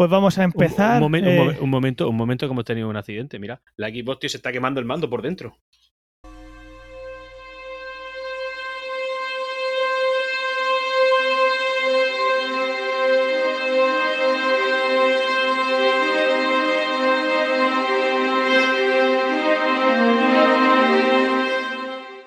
[0.00, 1.02] pues vamos a empezar.
[1.02, 3.38] Un, eh, un, un, momento, un momento que hemos tenido un accidente.
[3.38, 5.58] Mira, la Xbox tío, se está quemando el mando por dentro.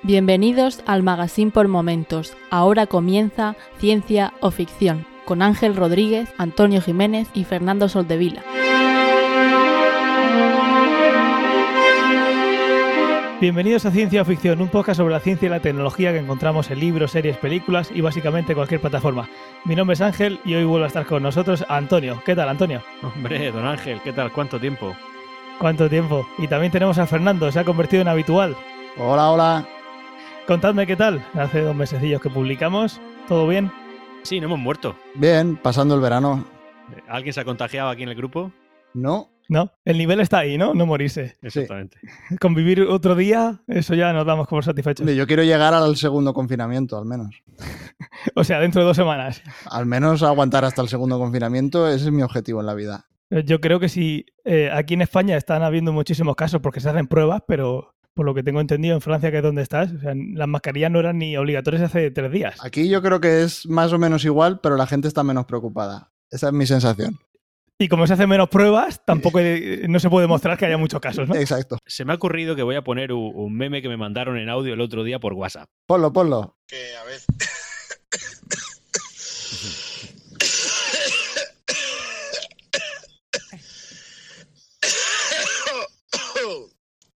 [0.03, 2.37] Bienvenidos al Magazine por Momentos.
[2.51, 8.43] Ahora comienza Ciencia o Ficción con Ángel Rodríguez, Antonio Jiménez y Fernando Soldevila.
[13.41, 16.71] Bienvenidos a Ciencia o Ficción, un podcast sobre la ciencia y la tecnología que encontramos
[16.71, 19.28] en libros, series, películas y básicamente cualquier plataforma.
[19.65, 22.21] Mi nombre es Ángel y hoy vuelvo a estar con nosotros Antonio.
[22.25, 22.81] ¿Qué tal, Antonio?
[23.01, 24.31] Hombre, don Ángel, ¿qué tal?
[24.31, 24.95] ¿Cuánto tiempo?
[25.59, 26.25] ¿Cuánto tiempo?
[26.37, 28.55] Y también tenemos a Fernando, se ha convertido en habitual.
[28.97, 29.67] Hola, hola.
[30.47, 31.25] Contadme qué tal.
[31.33, 33.02] Hace dos mesecillos que publicamos.
[33.28, 33.72] ¿Todo bien?
[34.23, 34.95] Sí, no hemos muerto.
[35.16, 36.45] Bien, pasando el verano.
[37.09, 38.53] ¿Alguien se ha contagiado aquí en el grupo?
[38.94, 39.30] No.
[39.50, 40.73] No, el nivel está ahí, ¿no?
[40.73, 41.36] No morirse.
[41.42, 41.98] Exactamente.
[42.02, 42.38] Sí.
[42.42, 45.06] Convivir otro día, eso ya nos damos como satisfechos.
[45.14, 47.44] Yo quiero llegar al segundo confinamiento, al menos.
[48.36, 49.44] o sea, dentro de dos semanas.
[49.70, 53.08] Al menos aguantar hasta el segundo confinamiento, ese es mi objetivo en la vida.
[53.30, 54.26] Yo creo que sí.
[54.45, 58.33] Eh, aquí en España están habiendo muchísimos casos porque se hacen pruebas, pero por lo
[58.33, 61.17] que tengo entendido, en Francia, que es donde estás, o sea, las mascarillas no eran
[61.17, 62.58] ni obligatorias hace tres días.
[62.64, 66.11] Aquí yo creo que es más o menos igual, pero la gente está menos preocupada.
[66.30, 67.17] Esa es mi sensación.
[67.80, 71.28] Y como se hacen menos pruebas, tampoco no se puede demostrar que haya muchos casos,
[71.28, 71.36] ¿no?
[71.36, 71.80] Exacto.
[71.86, 74.48] Se me ha ocurrido que voy a poner un, un meme que me mandaron en
[74.48, 75.67] audio el otro día por WhatsApp.
[75.88, 76.58] Ponlo, ponlo.
[76.67, 77.25] Que a veces...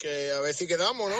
[0.05, 1.15] que a ver si quedamos, ¿no?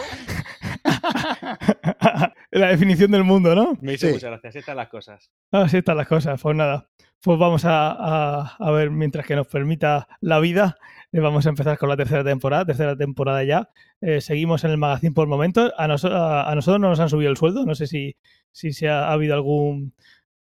[2.52, 3.76] La definición del mundo, ¿no?
[3.80, 4.12] Me hizo sí.
[4.12, 4.50] muchas gracias.
[4.50, 5.30] Así están las cosas.
[5.50, 6.40] Así están las cosas.
[6.40, 6.88] Pues nada.
[7.20, 10.78] Pues vamos a, a, a ver, mientras que nos permita la vida,
[11.12, 12.64] eh, vamos a empezar con la tercera temporada.
[12.64, 13.68] Tercera temporada ya.
[14.00, 15.72] Eh, seguimos en el magazine por momentos.
[15.76, 17.66] A, nos, a, a, nosotros no nos han subido el sueldo.
[17.66, 18.16] No sé si,
[18.52, 19.94] si se ha, ha habido algún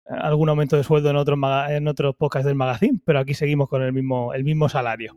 [0.05, 1.39] algún aumento de sueldo en otros
[1.71, 5.17] en otros podcasts del magazine, pero aquí seguimos con el mismo, el mismo salario.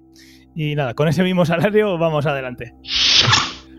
[0.55, 2.73] Y nada, con ese mismo salario vamos adelante.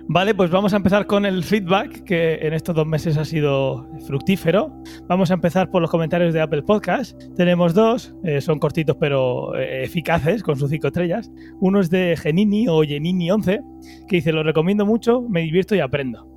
[0.08, 3.88] Vale, pues vamos a empezar con el feedback, que en estos dos meses ha sido
[4.06, 4.72] fructífero.
[5.08, 7.20] Vamos a empezar por los comentarios de Apple Podcast.
[7.34, 11.32] Tenemos dos, eh, son cortitos pero eh, eficaces, con sus cinco estrellas.
[11.60, 16.28] Uno es de Genini o Genini11, que dice, lo recomiendo mucho, me divierto y aprendo.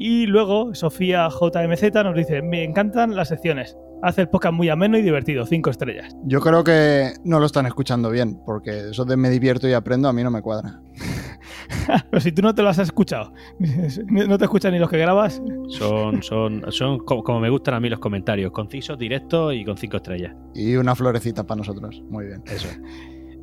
[0.00, 3.76] Y luego Sofía JMZ nos dice, me encantan las secciones.
[4.02, 6.16] Hace el podcast muy ameno y divertido, cinco estrellas.
[6.24, 10.08] Yo creo que no lo están escuchando bien, porque eso de me divierto y aprendo
[10.08, 10.80] a mí no me cuadra.
[12.10, 13.32] Pero si tú no te lo has escuchado,
[14.08, 15.40] no te escuchan ni los que grabas.
[15.68, 19.98] Son, son, son como me gustan a mí los comentarios, concisos, directos y con cinco
[19.98, 20.34] estrellas.
[20.52, 22.02] Y una florecita para nosotros.
[22.10, 22.42] Muy bien.
[22.46, 22.68] Eso.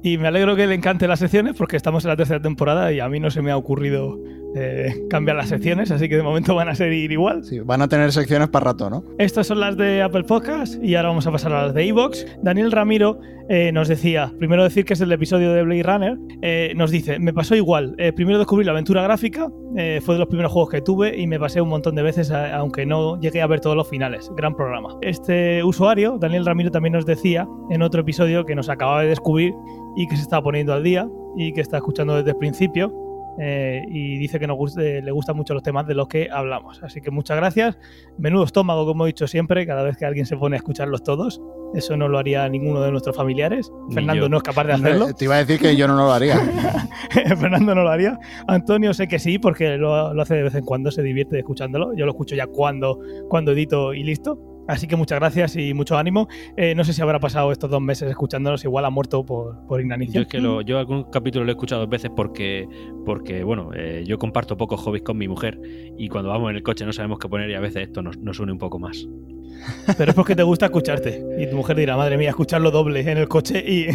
[0.04, 3.00] Y me alegro que le encanten las secciones porque estamos en la tercera temporada y
[3.00, 4.18] a mí no se me ha ocurrido
[4.56, 7.44] eh, cambiar las secciones, así que de momento van a seguir igual.
[7.44, 9.04] Sí, van a tener secciones para rato, ¿no?
[9.18, 12.26] Estas son las de Apple Podcast y ahora vamos a pasar a las de Evox.
[12.42, 13.20] Daniel Ramiro
[13.52, 17.18] eh, nos decía, primero decir que es el episodio de Blade Runner, eh, nos dice,
[17.18, 19.50] me pasó igual, eh, primero descubrí la aventura gráfica,
[20.02, 22.56] fue de los primeros juegos que tuve y me pasé un montón de veces, a,
[22.58, 24.30] aunque no llegué a ver todos los finales.
[24.36, 24.98] Gran programa.
[25.02, 29.54] Este usuario, Daniel Ramiro, también nos decía en otro episodio que nos acababa de descubrir
[29.96, 32.94] y que se está poniendo al día y que está escuchando desde el principio
[33.40, 36.84] eh, y dice que nos guste, le gustan mucho los temas de los que hablamos.
[36.84, 37.78] Así que muchas gracias.
[38.18, 41.42] Menudo estómago, como he dicho siempre, cada vez que alguien se pone a escucharlos todos.
[41.74, 43.72] Eso no lo haría ninguno de nuestros familiares.
[43.88, 44.30] Ni Fernando yo.
[44.30, 45.14] no es capaz de hacerlo.
[45.14, 46.38] Te iba a decir que yo no lo haría.
[47.40, 48.20] Fernando no lo haría.
[48.48, 51.94] Antonio sé que sí, porque lo, lo, hace de vez en cuando, se divierte escuchándolo.
[51.96, 53.00] Yo lo escucho ya cuando,
[53.30, 54.49] cuando edito y listo.
[54.70, 56.28] Así que muchas gracias y mucho ánimo.
[56.56, 59.82] Eh, no sé si habrá pasado estos dos meses escuchándonos, igual ha muerto por, por
[59.82, 60.14] inanición.
[60.14, 62.68] Yo es que lo, yo algún capítulo lo he escuchado dos veces porque,
[63.04, 65.60] porque bueno, eh, yo comparto pocos hobbies con mi mujer
[65.98, 68.18] y cuando vamos en el coche no sabemos qué poner y a veces esto nos,
[68.20, 69.08] nos une un poco más.
[69.98, 71.24] Pero es porque te gusta escucharte.
[71.38, 73.88] Y tu mujer dirá, madre mía, escucharlo doble en el coche y...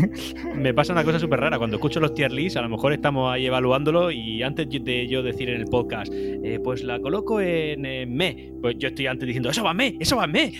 [0.54, 1.58] Me pasa una cosa súper rara.
[1.58, 5.22] Cuando escucho los tier lists, a lo mejor estamos ahí evaluándolo y antes de yo
[5.22, 9.26] decir en el podcast, eh, pues la coloco en, en, me, pues yo estoy antes
[9.26, 10.52] diciendo, eso va me, eso va me.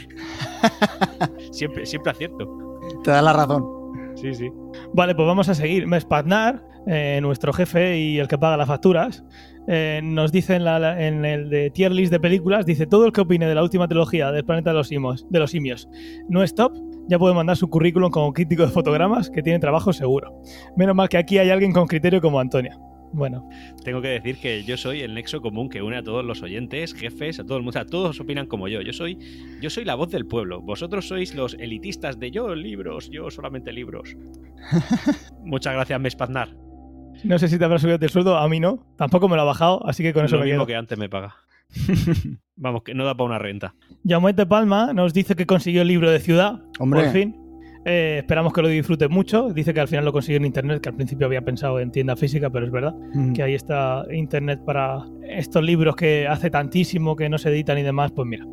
[1.50, 2.80] siempre, siempre acierto.
[3.02, 3.64] Te da la razón.
[4.16, 4.50] Sí, sí.
[4.92, 5.86] Vale, pues vamos a seguir.
[5.86, 9.24] Mespaznar, eh, nuestro jefe y el que paga las facturas,
[9.68, 13.12] eh, nos dice en, la, en, el de tier list de películas, dice todo el
[13.12, 15.88] que opine de la última trilogía del planeta de los, simios, de los simios
[16.28, 16.72] no es top,
[17.08, 20.40] ya puede mandar su currículum como crítico de fotogramas que tiene trabajo seguro.
[20.76, 22.78] Menos mal que aquí hay alguien con criterio como Antonio.
[23.12, 23.48] Bueno,
[23.84, 26.94] Tengo que decir que yo soy el nexo común que une a todos los oyentes,
[26.94, 27.70] jefes, a todo el mundo.
[27.70, 28.80] O sea, todos opinan como yo.
[28.80, 29.18] Yo soy,
[29.60, 30.60] yo soy la voz del pueblo.
[30.60, 34.16] Vosotros sois los elitistas de yo libros, yo solamente libros.
[35.44, 36.63] Muchas gracias, Mespaznar.
[37.22, 38.84] No sé si te habrá subido el sueldo, a mí no.
[38.96, 40.66] Tampoco me lo ha bajado, así que con eso Lo me mismo quedo.
[40.66, 41.34] que antes me paga.
[42.56, 43.74] Vamos, que no da para una renta.
[44.06, 47.02] Jaumet de Palma nos dice que consiguió el libro de ciudad, Hombre.
[47.04, 47.36] por fin.
[47.84, 49.50] Eh, esperamos que lo disfrute mucho.
[49.52, 52.16] Dice que al final lo consiguió en internet, que al principio había pensado en tienda
[52.16, 53.32] física, pero es verdad Mm.
[53.32, 57.82] que ahí está internet para estos libros que hace tantísimo que no se editan y
[57.82, 58.12] demás.
[58.12, 58.46] Pues mira,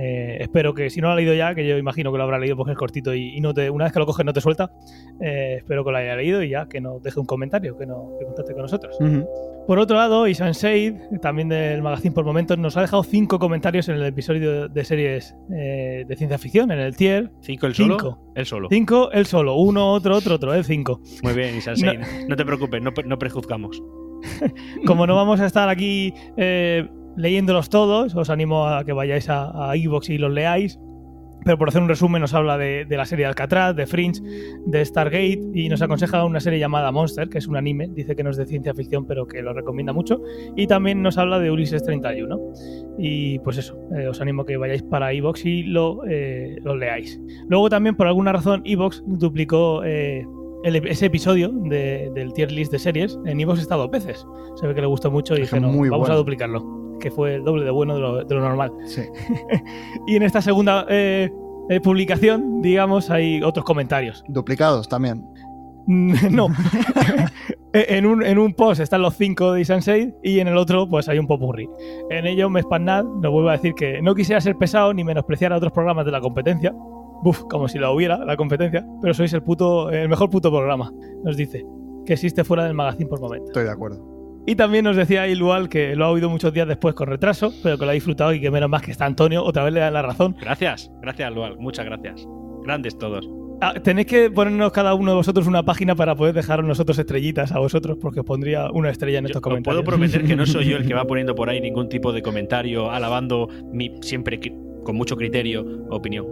[0.00, 2.38] eh, espero que si no lo ha leído ya, que yo imagino que lo habrá
[2.38, 4.40] leído porque es cortito y, y no te, una vez que lo coges no te
[4.40, 4.70] suelta,
[5.20, 8.10] eh, espero que lo haya leído y ya que nos deje un comentario, que, no,
[8.18, 8.96] que contacte con nosotros.
[9.66, 13.88] Por otro lado, Isan Seid, también del Magazine por Momentos, nos ha dejado cinco comentarios
[13.88, 17.30] en el episodio de series eh, de ciencia ficción, en el tier.
[17.40, 17.96] ¿Cinco el solo?
[18.00, 18.18] Cinco.
[18.34, 18.68] El solo.
[18.72, 19.56] Cinco, él solo.
[19.56, 21.02] Uno, otro, otro, otro, él cinco.
[21.22, 21.98] Muy bien, Isansei.
[22.26, 22.36] No.
[22.36, 23.82] te preocupes, no, no prejuzgamos.
[24.86, 26.88] Como no vamos a estar aquí eh,
[27.18, 30.78] leyéndolos todos, os animo a que vayáis a, a iVoox y los leáis.
[31.44, 34.20] Pero por hacer un resumen, nos habla de, de la serie Alcatraz, de Fringe,
[34.66, 37.88] de Stargate y nos aconseja una serie llamada Monster, que es un anime.
[37.92, 40.20] Dice que no es de ciencia ficción, pero que lo recomienda mucho.
[40.56, 42.38] Y también nos habla de Ulises 31.
[42.98, 47.20] Y pues eso, eh, os animo que vayáis para iVoox y lo, eh, lo leáis.
[47.48, 50.26] Luego también, por alguna razón, iVoox duplicó eh,
[50.64, 53.18] el- ese episodio de- del tier list de series.
[53.26, 54.26] En iVoox está dos veces.
[54.56, 56.16] Se ve que le gustó mucho y dije, no, vamos a bueno.
[56.16, 56.98] duplicarlo.
[57.00, 58.72] Que fue el doble de bueno de lo, de lo normal.
[58.86, 59.02] Sí.
[60.06, 61.30] Y en esta segunda eh,
[61.68, 64.22] eh, publicación, digamos, hay otros comentarios.
[64.28, 65.24] Duplicados también.
[65.86, 66.46] no.
[67.72, 71.08] en, un, en un post están los cinco de Isansei y en el otro pues
[71.08, 71.68] hay un popurrí.
[72.10, 75.56] En ello Mespannat nos vuelve a decir que no quisiera ser pesado ni menospreciar a
[75.56, 76.72] otros programas de la competencia.
[77.22, 78.84] Buf, como si la hubiera, la competencia.
[79.00, 80.92] Pero sois el puto, el mejor puto programa.
[81.24, 81.64] Nos dice
[82.04, 83.48] que existe fuera del magazine por momentos.
[83.50, 84.12] Estoy de acuerdo.
[84.44, 87.78] Y también nos decía Ilual que lo ha oído muchos días después con retraso, pero
[87.78, 89.90] que lo ha disfrutado y que menos más que está Antonio, otra vez le da
[89.90, 90.34] la razón.
[90.40, 91.56] Gracias, gracias, Lual.
[91.58, 92.26] Muchas gracias.
[92.64, 93.28] Grandes todos.
[93.60, 97.52] Ah, tenéis que ponernos cada uno de vosotros una página para poder dejaros nosotros estrellitas
[97.52, 99.84] a vosotros, porque os pondría una estrella en Yo estos os puedo comentarios.
[99.84, 102.90] prometer que no soy yo el que va poniendo por ahí ningún tipo de comentario
[102.90, 104.40] alabando mi siempre
[104.82, 106.26] con mucho criterio opinión.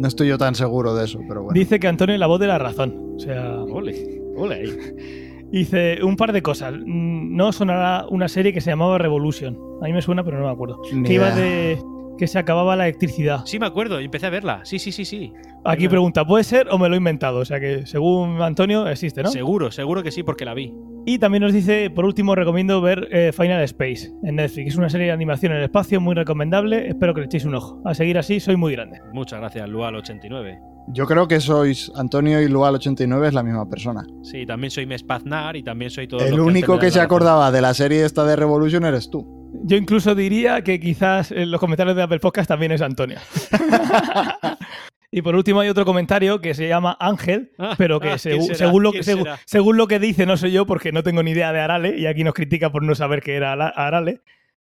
[0.00, 1.58] No estoy yo tan seguro de eso, pero bueno.
[1.58, 3.12] Dice que Antonio es la voz de la razón.
[3.16, 5.44] O sea, Ole, ole ahí.
[5.52, 6.72] dice un par de cosas.
[6.74, 9.58] Mm, No sonará una serie que se llamaba Revolution.
[9.82, 10.80] A mí me suena, pero no me acuerdo.
[10.92, 11.78] Ni que iba de
[12.20, 13.46] que se acababa la electricidad.
[13.46, 14.60] Sí, me acuerdo, empecé a verla.
[14.64, 15.32] Sí, sí, sí, sí.
[15.64, 17.38] Aquí pregunta, ¿puede ser o me lo he inventado?
[17.38, 19.30] O sea que según Antonio existe, ¿no?
[19.30, 20.70] Seguro, seguro que sí, porque la vi.
[21.06, 24.72] Y también nos dice, por último, recomiendo ver eh, Final Space en Netflix.
[24.72, 26.88] Es una serie de animación en el espacio muy recomendable.
[26.88, 27.80] Espero que le echéis un ojo.
[27.86, 29.00] A seguir así, soy muy grande.
[29.14, 30.60] Muchas gracias, Lual89.
[30.88, 34.06] Yo creo que sois Antonio y Lual89 es la misma persona.
[34.22, 37.62] Sí, también soy Mespaznar y también soy todo El único que da se acordaba de
[37.62, 39.39] la serie esta de Revolution eres tú.
[39.64, 43.18] Yo incluso diría que quizás en los comentarios de Apple Podcast también es Antonio.
[45.12, 48.30] y por último hay otro comentario que se llama Ángel, Ah, pero que ah, segu-
[48.38, 48.58] ¿quién será?
[48.58, 49.38] según, lo, ¿Quién segu- será?
[49.44, 52.06] según lo que dice no soy yo porque no tengo ni idea de Arale y
[52.06, 54.20] aquí nos critica por no saber que era Arale.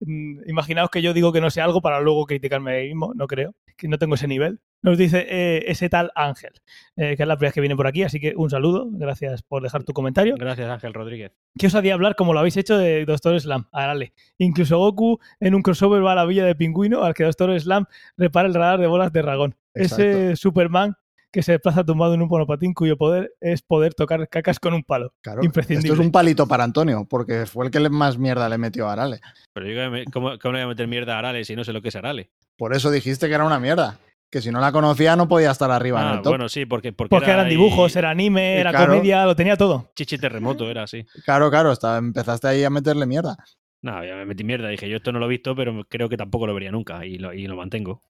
[0.02, 3.14] Mm, Imaginaos que yo digo que no sé algo para luego criticarme a mí mismo,
[3.16, 4.60] no creo, que no tengo ese nivel.
[4.84, 6.52] Nos dice eh, ese tal Ángel,
[6.96, 9.42] eh, que es la primera vez que viene por aquí, así que un saludo, gracias
[9.42, 10.36] por dejar tu comentario.
[10.38, 11.32] Gracias, Ángel Rodríguez.
[11.58, 13.66] ¿Qué os haría hablar como lo habéis hecho de Doctor Slam?
[13.72, 14.14] Arale.
[14.38, 17.86] Incluso Goku en un crossover va a la villa de pingüino al que Doctor Slam
[18.18, 19.56] repara el radar de bolas de dragón.
[19.74, 20.96] Ese Superman
[21.32, 24.84] que se desplaza tumbado en un monopatín cuyo poder es poder tocar cacas con un
[24.84, 25.14] palo.
[25.22, 25.42] Claro.
[25.46, 25.88] Imprescindible.
[25.88, 28.90] Esto es un palito para Antonio, porque fue el que le- más mierda le metió
[28.90, 29.22] a Arale.
[29.54, 31.72] Pero yo, me- ¿cómo, cómo le voy a meter mierda a Arale si no sé
[31.72, 32.32] lo que es Arale?
[32.62, 33.98] Por eso dijiste que era una mierda.
[34.30, 36.34] Que si no la conocía no podía estar arriba en Ah, el top.
[36.34, 38.94] bueno, sí, porque, porque, Porque era eran ahí dibujos, era anime, Y era claro.
[38.94, 39.90] comedia, lo tenía todo.
[39.96, 41.04] Chichi terremoto, era así.
[41.26, 43.36] Claro, claro, estaba- empezaste ahí a meterle mierda.
[43.82, 44.70] No, ya me metí mierda.
[44.70, 47.18] Dije, yo esto no lo he visto, pero creo que tampoco lo vería nunca y
[47.18, 48.04] lo, y lo mantengo.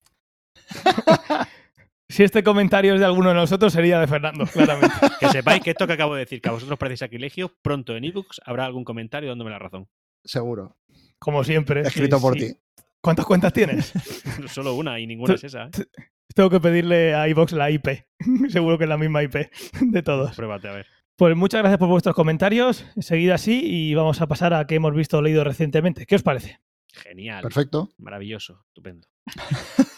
[2.10, 4.94] Si este comentario es de alguno de nosotros, sería de Fernando, claramente.
[5.18, 8.04] Que sepáis que esto que acabo de decir, que a vosotros parece sacrilegio, pronto en
[8.04, 9.88] ebooks habrá algún comentario dándome la razón.
[10.22, 10.76] Seguro.
[11.18, 11.80] Como siempre.
[11.80, 12.52] Escrito Sí, por sí.
[12.52, 12.58] ti.
[13.02, 13.92] ¿Cuántas cuentas tienes?
[14.46, 15.64] Solo una y ninguna es esa.
[15.64, 15.70] ¿eh?
[16.34, 17.88] Tengo que pedirle a iVox la IP.
[18.48, 20.36] Seguro que es la misma IP de todos.
[20.36, 20.86] Pruébate, a ver.
[21.16, 22.86] Pues muchas gracias por vuestros comentarios.
[22.98, 26.06] Seguid así y vamos a pasar a qué hemos visto o leído recientemente.
[26.06, 26.60] ¿Qué os parece?
[26.92, 27.42] Genial.
[27.42, 27.90] Perfecto.
[27.98, 28.64] Maravilloso.
[28.68, 29.08] Estupendo.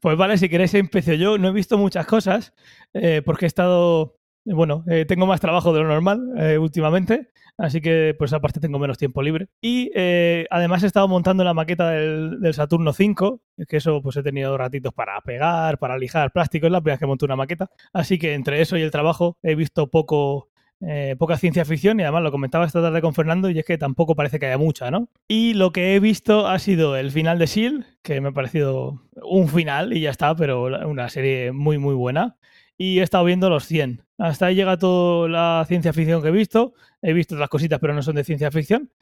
[0.00, 1.36] Pues vale, si queréis empiezo yo.
[1.36, 2.54] No he visto muchas cosas
[2.94, 4.18] eh, porque he estado...
[4.52, 8.78] Bueno, eh, tengo más trabajo de lo normal eh, últimamente, así que pues aparte tengo
[8.78, 9.48] menos tiempo libre.
[9.60, 14.22] Y eh, además he estado montando la maqueta del, Saturno 5, que eso pues he
[14.22, 17.70] tenido ratitos para pegar, para lijar plástico, es la primera vez que monto una maqueta.
[17.92, 20.50] Así que entre eso y el trabajo he visto poco
[20.82, 23.76] eh, poca ciencia ficción y además lo comentaba esta tarde con Fernando y es que
[23.76, 25.08] tampoco parece que haya mucha, ¿no?
[25.28, 29.02] Y lo que he visto ha sido el final de S.H.I.E.L.D., que me ha parecido
[29.22, 32.36] un final y ya está, pero una serie muy muy buena.
[32.78, 34.04] Y he estado viendo los 100.
[34.20, 36.74] Hasta ahí llega toda la ciencia ficción que he visto.
[37.00, 38.92] He visto otras cositas, pero no son de ciencia ficción.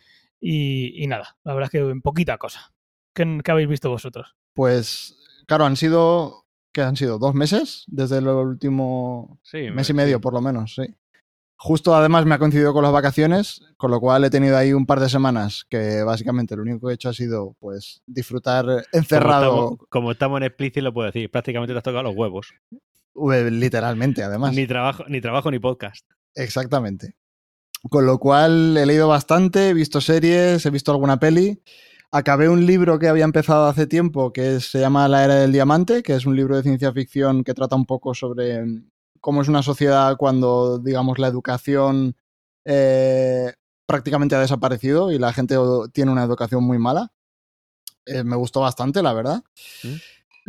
[0.41, 2.73] Y, y nada, la verdad es que en poquita cosa.
[3.13, 4.37] ¿Qué, ¿Qué habéis visto vosotros?
[4.55, 7.19] Pues, claro, han sido, ¿qué han sido?
[7.19, 7.85] ¿Dos meses?
[7.89, 10.85] Desde el último Sí, mes y medio, por lo menos, sí.
[11.57, 14.87] Justo además me ha coincidido con las vacaciones, con lo cual he tenido ahí un
[14.87, 19.51] par de semanas que básicamente lo único que he hecho ha sido pues disfrutar encerrado,
[19.51, 21.29] Como estamos, como estamos en Explicit, lo puedo decir.
[21.29, 22.55] Prácticamente te has tocado los huevos.
[23.15, 24.55] Literalmente además.
[24.55, 26.05] Ni trabajo, ni trabajo ni podcast.
[26.35, 27.17] Exactamente.
[27.91, 31.63] Con lo cual he leído bastante, he visto series, he visto alguna peli.
[32.11, 36.03] Acabé un libro que había empezado hace tiempo que se llama La Era del Diamante,
[36.03, 38.65] que es un libro de ciencia ficción que trata un poco sobre
[39.21, 42.17] cómo es una sociedad cuando, digamos, la educación
[42.65, 43.53] eh,
[43.87, 45.57] prácticamente ha desaparecido y la gente
[45.93, 47.13] tiene una educación muy mala.
[48.07, 49.43] Eh, me gustó bastante, la verdad.
[49.83, 49.95] ¿Mm?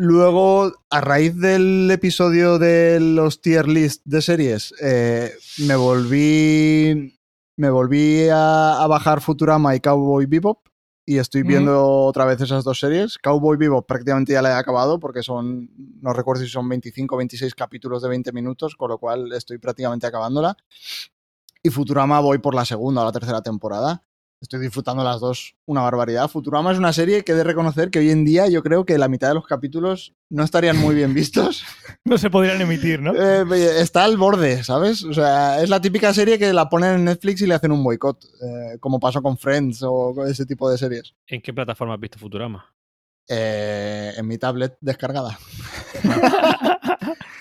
[0.02, 5.34] Luego, a raíz del episodio de los tier list de series, eh,
[5.68, 7.20] me volví.
[7.58, 10.66] Me volví a, a, bajar Futurama y Cowboy Bebop.
[11.06, 13.18] Y estoy viendo otra vez esas dos series.
[13.18, 15.70] Cowboy Bebop prácticamente ya la he acabado porque son.
[16.02, 19.58] No recuerdo si son 25 o 26 capítulos de 20 minutos, con lo cual estoy
[19.58, 20.56] prácticamente acabándola.
[21.62, 24.06] Y Futurama voy por la segunda o la tercera temporada.
[24.42, 26.30] Estoy disfrutando las dos una barbaridad.
[26.30, 28.98] Futurama es una serie que he de reconocer que hoy en día yo creo que
[28.98, 31.66] la mitad de los capítulos no estarían muy bien vistos.
[32.06, 33.14] no se podrían emitir, ¿no?
[33.14, 35.04] Eh, está al borde, ¿sabes?
[35.04, 37.84] O sea, es la típica serie que la ponen en Netflix y le hacen un
[37.84, 41.14] boicot, eh, como pasó con Friends o ese tipo de series.
[41.28, 42.66] ¿En qué plataforma has visto Futurama?
[43.28, 45.38] Eh, en mi tablet descargada.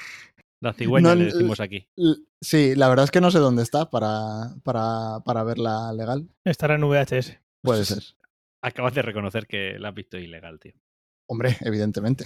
[0.61, 1.88] La cigüeña no, le decimos aquí.
[2.41, 6.29] Sí, la verdad es que no sé dónde está para, para, para verla legal.
[6.45, 7.38] Estará en VHS.
[7.62, 8.03] Puede ser.
[8.61, 10.73] Acabas de reconocer que la has visto ilegal, tío.
[11.29, 12.25] Hombre, evidentemente.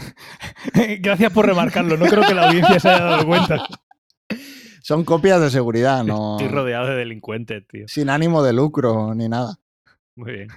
[1.01, 1.97] Gracias por remarcarlo.
[1.97, 3.67] No creo que la audiencia se haya dado cuenta.
[4.83, 6.37] Son copias de seguridad, no.
[6.41, 7.87] Estoy rodeado de delincuentes, tío.
[7.89, 9.59] Sin ánimo de lucro ni nada.
[10.17, 10.49] Muy bien.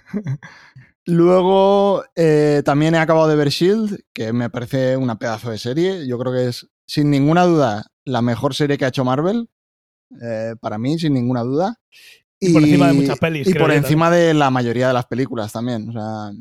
[1.05, 6.07] Luego eh, también he acabado de ver Shield, que me parece una pedazo de serie.
[6.07, 9.49] Yo creo que es, sin ninguna duda, la mejor serie que ha hecho Marvel.
[10.21, 11.79] Eh, para mí, sin ninguna duda.
[12.39, 13.47] Y, y, por encima de muchas pelis.
[13.47, 14.27] Y por encima también.
[14.27, 15.89] de la mayoría de las películas también.
[15.89, 16.31] O sea,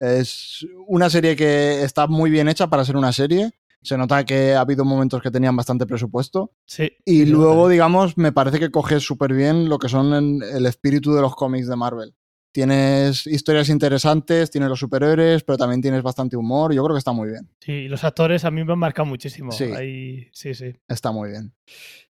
[0.00, 3.50] es una serie que está muy bien hecha para ser una serie.
[3.82, 6.52] Se nota que ha habido momentos que tenían bastante presupuesto.
[6.64, 6.90] Sí.
[7.04, 11.20] Y luego, digamos, me parece que coge súper bien lo que son el espíritu de
[11.20, 12.14] los cómics de Marvel
[12.54, 16.72] tienes historias interesantes, tienes los superhéroes, pero también tienes bastante humor.
[16.72, 17.50] Yo creo que está muy bien.
[17.58, 19.50] Sí, los actores a mí me han marcado muchísimo.
[19.50, 20.72] Sí, Ahí, sí, sí.
[20.86, 21.52] Está muy bien.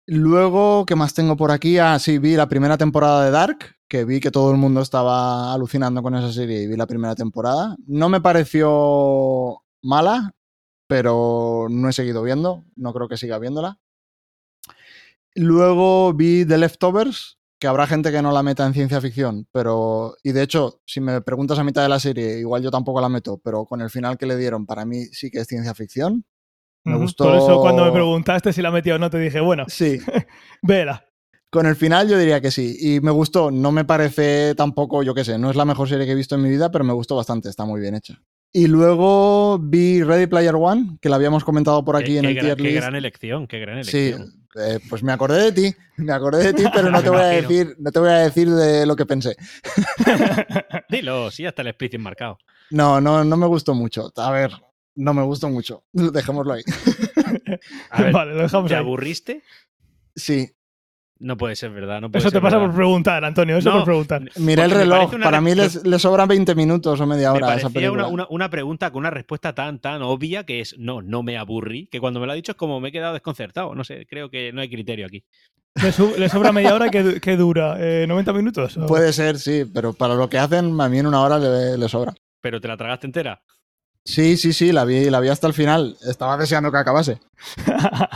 [0.04, 1.78] Luego, ¿qué más tengo por aquí?
[1.78, 5.54] Ah, sí, vi la primera temporada de Dark, que vi que todo el mundo estaba
[5.54, 7.74] alucinando con esa serie y vi la primera temporada.
[7.86, 10.34] No me pareció mala,
[10.86, 12.62] pero no he seguido viendo.
[12.76, 13.78] No creo que siga viéndola.
[15.34, 20.16] Luego vi The Leftovers, que habrá gente que no la meta en ciencia ficción, pero.
[20.22, 23.08] Y de hecho, si me preguntas a mitad de la serie, igual yo tampoco la
[23.08, 26.24] meto, pero con el final que le dieron, para mí sí que es ciencia ficción.
[26.84, 27.00] Me uh -huh.
[27.02, 27.24] gustó.
[27.24, 29.98] Por eso, cuando me preguntaste si la metí o no, te dije, bueno, sí.
[30.62, 31.04] véela.
[31.50, 32.76] Con el final yo diría que sí.
[32.78, 33.50] Y me gustó.
[33.50, 36.34] No me parece tampoco, yo qué sé, no es la mejor serie que he visto
[36.34, 37.48] en mi vida, pero me gustó bastante.
[37.48, 38.20] Está muy bien hecha.
[38.52, 42.28] Y luego vi Ready Player One, que la habíamos comentado por aquí qué, en qué
[42.28, 42.76] el gran, tier qué list.
[42.76, 44.26] gran elección, qué gran elección.
[44.26, 47.20] Sí, eh, pues me acordé de ti, me acordé de ti, pero no te voy
[47.20, 49.36] a decir, no te voy a decir de lo que pensé.
[50.88, 52.38] Dilo, sí, hasta el explicit marcado.
[52.70, 54.12] No, no, no me gustó mucho.
[54.16, 54.50] A ver,
[54.96, 55.84] no me gustó mucho.
[55.92, 56.62] Dejémoslo ahí.
[57.90, 58.80] A ver, vale, lo dejamos ¿Te ahí.
[58.80, 59.42] aburriste?
[60.14, 60.50] Sí.
[61.18, 62.00] No puede ser verdad.
[62.02, 62.70] No puede Eso ser te pasa verdad.
[62.72, 64.22] por preguntar, Antonio, eso No, por preguntar.
[64.36, 67.38] Miré el me reloj, para mí re- les, les sobran 20 minutos o media Me
[67.38, 68.04] hora a esa película.
[68.06, 71.38] una, una, una pregunta con una respuesta tan, tan obvia que es no, no me
[71.38, 73.74] aburrí, que cuando me lo ha dicho es como me he quedado desconcertado.
[73.74, 75.24] No sé, creo que no hay criterio aquí.
[75.82, 77.76] ¿Le, su- le sobra media hora que, que dura?
[77.80, 78.76] Eh, ¿90 minutos?
[78.76, 78.86] ¿O?
[78.86, 81.88] Puede ser, sí, pero para lo que hacen, a mí en una hora le, le
[81.88, 82.14] sobra.
[82.42, 83.42] Pero te la tragaste entera.
[84.04, 85.96] Sí, sí, sí, la vi, la vi hasta el final.
[86.08, 87.18] Estaba deseando que acabase.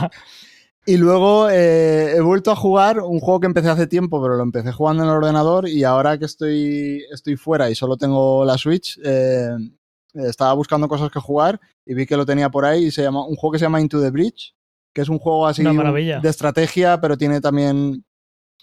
[0.85, 4.43] Y luego eh, he vuelto a jugar un juego que empecé hace tiempo, pero lo
[4.43, 8.57] empecé jugando en el ordenador y ahora que estoy, estoy fuera y solo tengo la
[8.57, 9.55] Switch, eh,
[10.15, 13.25] estaba buscando cosas que jugar y vi que lo tenía por ahí y se llama
[13.25, 14.55] un juego que se llama Into the Bridge,
[14.91, 18.03] que es un juego así de estrategia, pero tiene también...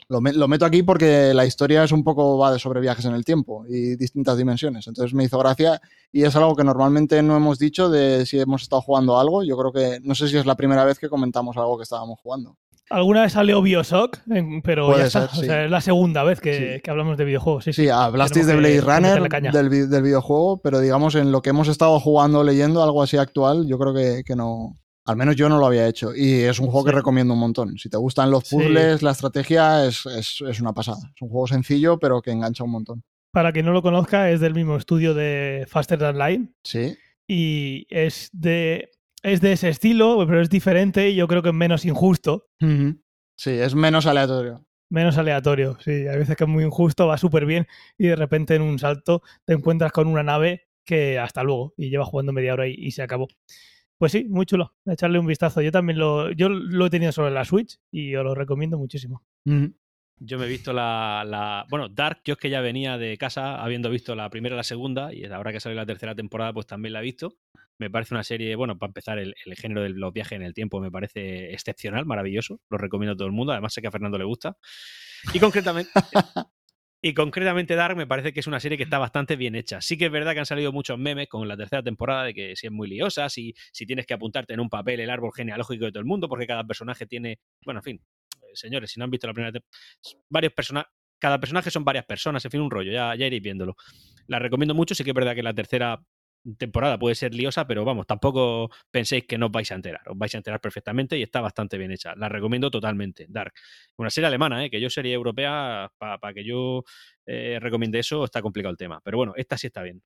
[0.09, 3.05] Lo, me- lo meto aquí porque la historia es un poco va de sobre viajes
[3.05, 4.87] en el tiempo y distintas dimensiones.
[4.87, 5.81] Entonces me hizo gracia
[6.13, 9.43] y es algo que normalmente no hemos dicho de si hemos estado jugando algo.
[9.45, 12.19] Yo creo que no sé si es la primera vez que comentamos algo que estábamos
[12.23, 12.57] jugando.
[12.91, 14.17] Alguna vez salió Bioshock,
[14.65, 15.29] pero ya está.
[15.29, 16.81] ser, O sea, es la segunda vez que, Sí.
[16.83, 17.65] que hablamos de videojuegos.
[17.65, 21.69] Sí, Sí, hablasteis de Blade Runner, del, del videojuego, pero digamos en lo que hemos
[21.69, 24.79] estado jugando o leyendo, algo así actual, yo creo que, que no.
[25.09, 26.15] Al menos yo no lo había hecho.
[26.15, 27.79] Y es un juego que recomiendo un montón.
[27.79, 28.57] Si te gustan los Sí.
[28.57, 30.99] puzzles, la estrategia, es, es- es una pasada.
[31.17, 33.03] Es un juego sencillo, pero que engancha un montón.
[33.33, 36.97] Para quien no lo conozca, es del mismo estudio de Faster Than Light Sí.
[37.27, 38.91] y es de,
[39.23, 42.47] es de ese estilo, pero es diferente y yo creo que es menos injusto.
[43.37, 44.65] Sí, es menos aleatorio.
[44.91, 45.91] Menos aleatorio, sí.
[45.91, 47.67] Hay veces que es muy injusto, va súper bien
[47.99, 51.91] y de repente en un salto te encuentras con una nave que hasta luego y
[51.91, 53.29] lleva jugando media hora y, y se acabó.
[53.99, 54.75] Pues sí, muy chulo.
[54.87, 55.61] Echarle un vistazo.
[55.61, 59.25] Yo también lo, yo lo he tenido sobre la Switch y os lo recomiendo muchísimo.
[60.21, 63.61] Yo me he visto la, la- Bueno, Dark, yo es que ya venía de casa
[63.63, 66.67] habiendo visto la primera y la segunda, y ahora que sale la tercera temporada, pues
[66.67, 67.35] también la he visto.
[67.79, 70.55] Me parece una serie, bueno, para empezar, el, el género de los viajes en el
[70.55, 72.61] tiempo me parece excepcional, maravilloso.
[72.71, 73.53] Lo recomiendo a todo el mundo.
[73.53, 74.57] Además, sé que a Fernando le gusta.
[75.33, 75.91] Y concretamente.
[77.01, 79.81] Y concretamente Dark me parece que es una serie que está bastante bien hecha.
[79.81, 82.57] Sí que es verdad que han salido muchos memes con la tercera temporada de que
[82.57, 85.85] si es muy liosa, si, si tienes que apuntarte en un papel el árbol genealógico
[85.85, 88.01] de todo el mundo, porque cada personaje tiene, bueno, en fin,
[88.35, 89.79] eh, señores, si no han visto la primera temporada,
[90.29, 93.77] varios personajes, cada personaje son varias personas, en fin, un rollo, ya, ya iréis viéndolo.
[94.27, 96.01] La recomiendo mucho, sí que es verdad que la tercera
[96.57, 100.17] temporada puede ser liosa, pero vamos, tampoco penséis que no os vais a enterar, os
[100.17, 102.15] vais a enterar perfectamente y está bastante bien hecha.
[102.17, 103.53] La recomiendo totalmente, Dark.
[103.97, 104.71] Una serie alemana, ¿eh?
[104.71, 106.85] que yo serie europea, para que yo
[107.27, 109.01] eh, recomiende eso, está complicado el tema.
[109.05, 110.03] Pero bueno, esta sí está bien.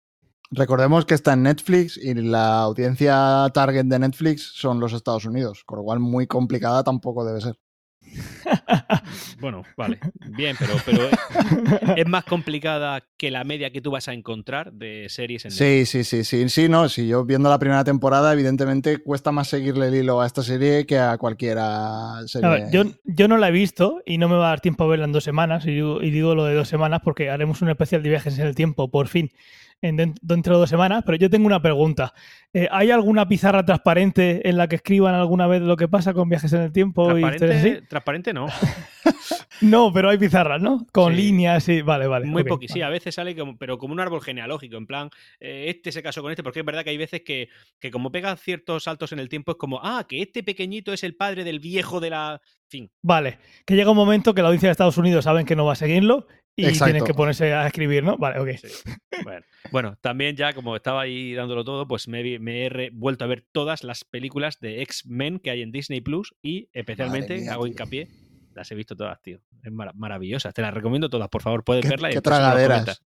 [0.50, 5.64] Recordemos que está en Netflix y la audiencia target de Netflix son los Estados Unidos,
[5.64, 7.56] con lo cual muy complicada tampoco debe ser.
[9.40, 9.98] Bueno, vale,
[10.36, 11.08] bien, pero, pero
[11.96, 15.86] es más complicada que la media que tú vas a encontrar de series en Sí,
[15.86, 19.88] sí, sí, sí, sí, no, si yo viendo la primera temporada, evidentemente cuesta más seguirle
[19.88, 22.46] el hilo a esta serie que a cualquiera serie.
[22.46, 24.84] A ver, yo, yo no la he visto y no me va a dar tiempo
[24.84, 25.66] a verla en dos semanas.
[25.66, 28.46] Y digo, y digo lo de dos semanas porque haremos un especial de viajes en
[28.46, 29.30] el tiempo, por fin,
[29.82, 31.02] en, den- dentro de dos semanas.
[31.04, 32.14] Pero yo tengo una pregunta.
[32.54, 36.28] Eh, ¿Hay alguna pizarra transparente en la que escriban alguna vez lo que pasa con
[36.28, 37.70] viajes en el tiempo y historias así?
[37.88, 38.46] Transparente, transparente no.
[39.60, 40.86] No, pero hay pizarras, ¿no?
[40.92, 41.22] Con Sí.
[41.22, 41.82] líneas y.
[41.82, 42.26] Vale, vale.
[42.26, 45.10] Muy ok, poqui, sí, a veces sale como, pero como un árbol genealógico, en plan,
[45.38, 48.10] eh, este se casó con este, porque es verdad que hay veces que, que como
[48.10, 51.44] pegan ciertos saltos en el tiempo es como, ah, que este pequeñito es el padre
[51.44, 52.40] del viejo de la...
[52.68, 55.66] Fin, Vale, que llega un momento que la audiencia de Estados Unidos saben que no
[55.66, 56.84] va a seguirlo y Exacto.
[56.92, 58.18] tienen que ponerse a escribir, ¿no?
[58.18, 58.48] Vale, ok.
[58.58, 58.68] sí.
[59.24, 63.44] Bueno, bueno, también ya como estaba ahí dándolo todo, pues me, he vuelto a ver
[63.52, 68.08] todas las películas de X-Men que hay en Disney Plus y especialmente mía, hago hincapié,
[68.54, 69.38] las he visto todas, tío.
[69.62, 72.10] Es mara- maravillosas, te las recomiendo todas, por favor, puedes Qué- verlas.
[72.10, 73.02] y qué tragaderas.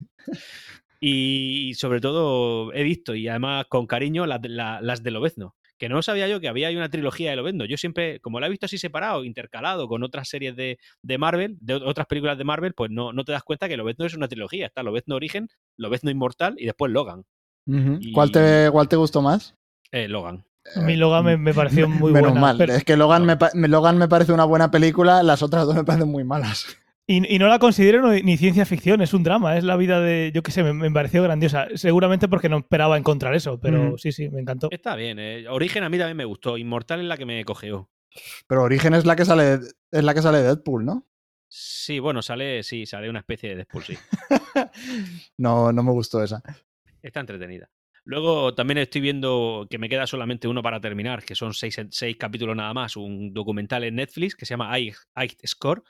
[1.01, 5.57] Y sobre todo he visto, y además con cariño, las de, la- las de Lobezno.
[5.83, 7.65] Que no sabía yo que había ahí una trilogía de Lobezno.
[7.65, 11.57] Yo siempre, como la he visto así separado, intercalado con otras series de, de Marvel,
[11.61, 14.15] de ot- otras películas de Marvel, pues no, no te das cuenta que Lobezno es
[14.15, 14.67] una trilogía.
[14.67, 17.25] Está Lobezno Origen, Lobezno Inmortal y después Logan.
[17.67, 19.57] Y- ¿Cuál, te, ¿Cuál te gustó más?
[19.91, 20.45] Eh, Logan.
[20.77, 22.41] A mí Logan me, me pareció muy Menos buena.
[22.41, 22.57] mal.
[22.59, 25.83] pero- Es que Logan me- Logan me parece una buena película, las otras dos me
[25.83, 26.77] parecen muy malas.
[27.07, 30.31] Y, y no la considero ni ciencia ficción, es un drama, es la vida de,
[30.33, 31.67] yo qué sé, me, me pareció grandiosa.
[31.75, 34.69] Seguramente porque no esperaba encontrar eso, pero sí, sí, me encantó.
[34.71, 35.19] Está bien.
[35.19, 35.47] eh.
[35.49, 36.57] Origen a mí también me gustó.
[36.57, 37.91] Inmortal es la que me cogeó.
[38.47, 39.59] Pero Origen es la que sale,
[39.91, 41.07] es la que sale de Deadpool, ¿no?
[41.49, 43.99] Sí, bueno, sale, sí, sale una especie de Deadpool, sí.
[45.39, 46.43] No, no me gustó esa.
[47.03, 47.69] Está entretenida.
[48.05, 52.17] Luego también estoy viendo que me queda solamente uno para terminar, que son seis, seis
[52.17, 54.99] capítulos nada más, un documental en Netflix que se llama Ice
[55.47, 55.83] Score,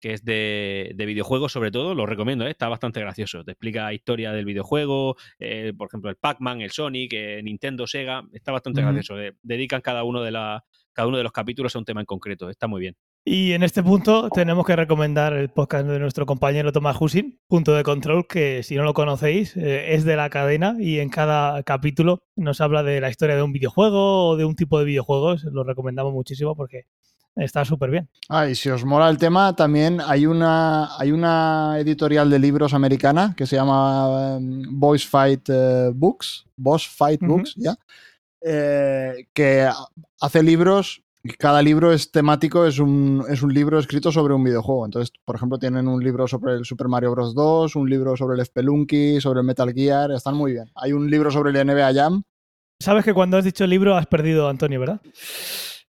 [0.00, 2.50] que es de, de videojuegos sobre todo, lo recomiendo, ¿eh?
[2.50, 3.44] está bastante gracioso.
[3.44, 8.22] Te explica historia del videojuego, eh, por ejemplo, el Pac-Man, el Sonic, eh, Nintendo, Sega,
[8.32, 9.20] está bastante gracioso.
[9.20, 9.32] eh.
[9.42, 12.48] Dedican cada uno, de la, cada uno de los capítulos a un tema en concreto,
[12.48, 12.96] está muy bien.
[13.24, 17.74] Y en este punto tenemos que recomendar el podcast de nuestro compañero Tomás Husin, Punto
[17.74, 22.22] de Control, que si no lo conocéis, es de la cadena y en cada capítulo
[22.36, 25.44] nos habla de la historia de un videojuego o de un tipo de videojuegos.
[25.44, 26.84] Lo recomendamos muchísimo porque
[27.36, 28.08] está súper bien.
[28.28, 32.74] Ah, y si os mola el tema, también hay una, hay una editorial de libros
[32.74, 37.20] americana que se llama em, Boys Fight eh, Books, Boss Fight.
[37.20, 37.76] Books, ¿ya?
[38.40, 39.68] Eh, que
[40.20, 44.44] hace libros, y cada libro es temático, es un, es un libro escrito sobre un
[44.44, 44.86] videojuego.
[44.86, 47.34] Entonces, por ejemplo, tienen un libro sobre el Super Mario Bros.
[47.34, 50.70] 2, un libro sobre el Spelunky, sobre el Metal Gear, están muy bien.
[50.76, 52.22] Hay un libro sobre el NBA Jam.
[52.80, 55.00] Sabes que cuando has dicho el libro has perdido, Antonio, ¿verdad?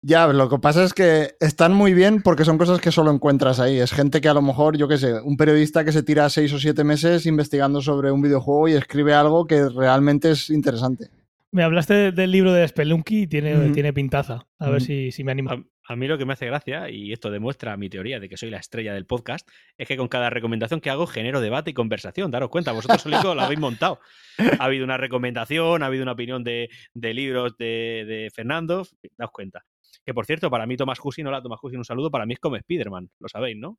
[0.06, 3.62] Ya, lo que pasa es que están muy bien porque son cosas que solo encuentras
[3.62, 3.80] ahí.
[3.80, 6.52] Es gente que a lo mejor, yo qué sé, un periodista que se tira seis
[6.52, 11.08] o siete meses investigando sobre un videojuego y escribe algo que realmente es interesante.
[11.52, 14.46] Me hablaste del libro de Spelunky y tiene, tiene pintaza.
[14.60, 15.52] A ver si, si me animo.
[15.52, 18.36] A, a mí lo que me hace gracia, y esto demuestra mi teoría de que
[18.36, 21.74] soy la estrella del podcast, es que con cada recomendación que hago genero debate y
[21.74, 22.30] conversación.
[22.30, 24.02] Daros cuenta, vosotros solitos lo habéis montado.
[24.60, 28.86] Ha habido una recomendación, ha habido una opinión de, de libros de, de Fernando,
[29.18, 29.64] daos cuenta.
[30.06, 32.40] Que por cierto, para mí Tomás Husin, hola Tomás Husin, un saludo, para mí es
[32.40, 33.78] como Spiderman, lo sabéis, ¿no?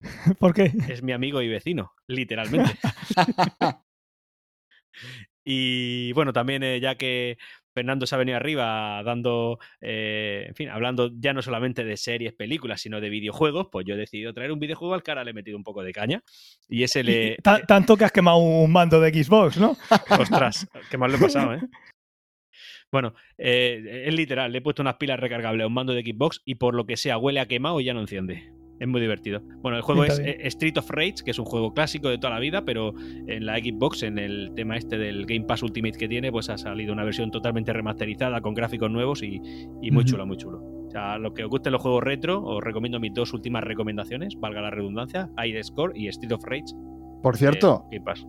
[0.38, 0.72] ¿Por qué?
[0.88, 2.72] Es mi amigo y vecino, literalmente.
[5.44, 7.38] Y bueno, también eh, ya que
[7.72, 12.34] Fernando se ha venido arriba dando, eh, en fin, hablando ya no solamente de series,
[12.34, 15.30] películas, sino de videojuegos, pues yo he decidido traer un videojuego al que ahora le
[15.30, 16.22] he metido un poco de caña.
[16.68, 17.36] Y ese le...
[17.42, 19.76] Ta- Tanto que has quemado un mando de Xbox, ¿no?
[20.18, 21.60] Ostras, qué mal lo he pasado, ¿eh?
[22.92, 26.42] Bueno, eh, es literal, le he puesto unas pilas recargables a un mando de Xbox
[26.44, 28.50] y por lo que sea huele a quemado y ya no enciende.
[28.80, 29.42] Es muy divertido.
[29.60, 30.40] Bueno, el juego es bien.
[30.40, 32.94] eh, Street of Rage, que es un juego clásico de toda la vida, pero
[33.26, 36.56] en la Xbox, en el tema este del Game Pass Ultimate que tiene, pues ha
[36.56, 39.40] salido una versión totalmente remasterizada con gráficos nuevos y,
[39.82, 40.62] y muy chulo, muy chulo.
[40.86, 44.34] O sea, lo que os gusten los juegos retro, os recomiendo mis dos últimas recomendaciones,
[44.40, 46.74] valga la redundancia, Air Score y Street of Rage.
[47.22, 48.26] Por cierto, Game Pass.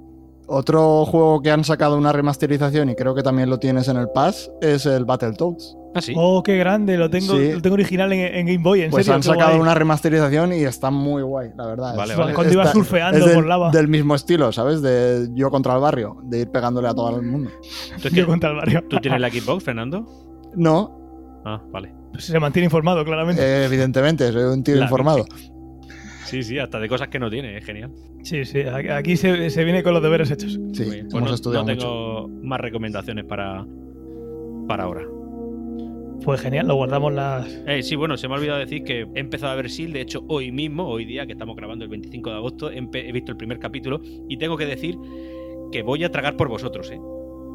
[0.52, 4.10] Otro juego que han sacado una remasterización y creo que también lo tienes en el
[4.10, 5.78] Pass es el Battletoads.
[5.94, 6.14] Ah, sí.
[6.16, 7.52] Oh, qué grande, lo tengo, Sí.
[7.52, 9.16] lo tengo original en, en Game Boy, en Pues serio.
[9.16, 9.60] han sacado guay.
[9.62, 11.96] una remasterización y está muy guay, la verdad.
[11.98, 12.34] Vale, Es- vale.
[12.34, 13.72] Cuando ibas está- surfeando es del, por lava.
[13.72, 14.82] del mismo estilo, ¿sabes?
[14.82, 17.50] De yo contra el barrio, de ir pegándole a todo el mundo.
[18.02, 18.84] ¿Tú, Yo contra el barrio.
[18.90, 20.06] ¿Tú tienes la Xbox, Fernando?
[20.56, 20.98] No,
[21.44, 21.92] Ah, vale.
[22.12, 23.42] Pues se mantiene informado, claramente.
[23.42, 25.26] eh, evidentemente, soy un tío La informado.
[26.32, 27.91] Sí, sí, hasta de cosas que no tiene, es genial.
[28.24, 30.54] Sí, sí, aquí se, se viene con los deberes hechos.
[30.72, 30.84] Sí.
[30.86, 31.88] Pues hemos no, estudiado no mucho.
[31.88, 33.65] tengo más recomendaciones para,
[34.65, 35.02] para ahora.
[36.24, 37.48] Pues genial, lo guardamos las.
[37.67, 40.02] Eh, sí, bueno, se me ha olvidado decir que he empezado a ver SEAL, de
[40.02, 43.38] hecho, hoy mismo, hoy día, que estamos grabando el 25 de agosto, he, visto el
[43.38, 44.96] primer capítulo y tengo que decir
[45.72, 47.00] que voy a tragar por vosotros, ¿eh?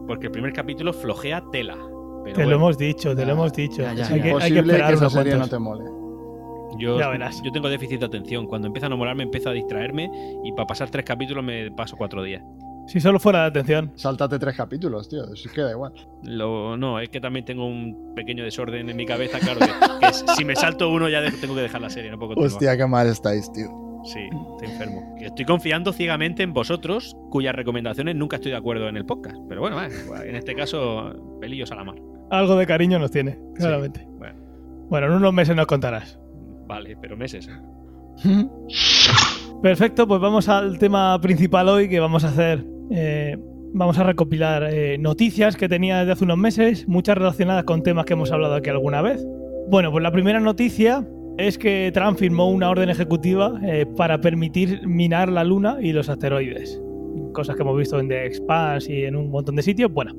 [0.07, 1.79] Porque el primer capítulo flojea tela.
[2.25, 3.83] Pero Te lo hemos dicho, te Ya, lo hemos dicho.
[3.83, 4.23] ya, ya, hay, ya.
[4.23, 5.85] que, hay que esperar esa unos serie no te mole.
[6.79, 7.43] Yo, ya verás.
[7.43, 8.47] yo tengo déficit de atención.
[8.47, 10.11] Cuando empieza a no molarme, empiezo a distraerme
[10.45, 12.43] y para pasar tres capítulos me paso cuatro días.
[12.87, 13.91] Si solo fuera de atención.
[13.97, 15.25] Sáltate tres capítulos, tío.
[15.33, 15.93] Es que da igual.
[16.23, 19.67] Lo, no, es que también tengo un pequeño desorden en mi cabeza, claro, que,
[20.07, 22.53] que si me salto uno ya tengo que dejar la serie, no puedo continuar.
[22.53, 23.67] Hostia, qué mal estáis, tío.
[24.05, 24.21] Sí,
[24.53, 25.17] estoy enfermo.
[25.21, 29.37] Estoy confiando ciegamente en vosotros, cuyas recomendaciones nunca estoy de acuerdo en el podcast.
[29.49, 29.91] Pero bueno, eh,
[30.25, 31.97] en este caso, pelillos a la mar.
[32.31, 34.07] Algo de cariño nos tiene, claramente.
[34.17, 34.39] Bueno,
[34.89, 36.21] Bueno, en unos meses nos contarás.
[36.67, 37.49] Vale, pero meses.
[39.63, 42.65] Perfecto, pues vamos al tema principal hoy que vamos a hacer.
[42.91, 43.37] eh,
[43.73, 48.07] vamos a recopilar eh, noticias que tenía desde hace unos meses, muchas relacionadas con temas
[48.07, 49.27] que hemos hablado aquí alguna vez.
[49.69, 54.87] Bueno, pues la primera noticia es que Trump firmó una orden ejecutiva eh, para permitir
[54.87, 56.81] minar la Luna y los asteroides.
[57.33, 59.93] Cosas que hemos visto en The Expanse y en un montón de sitios.
[59.93, 60.15] Bueno,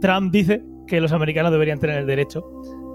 [0.00, 2.44] Trump dice que los americanos deberían tener el derecho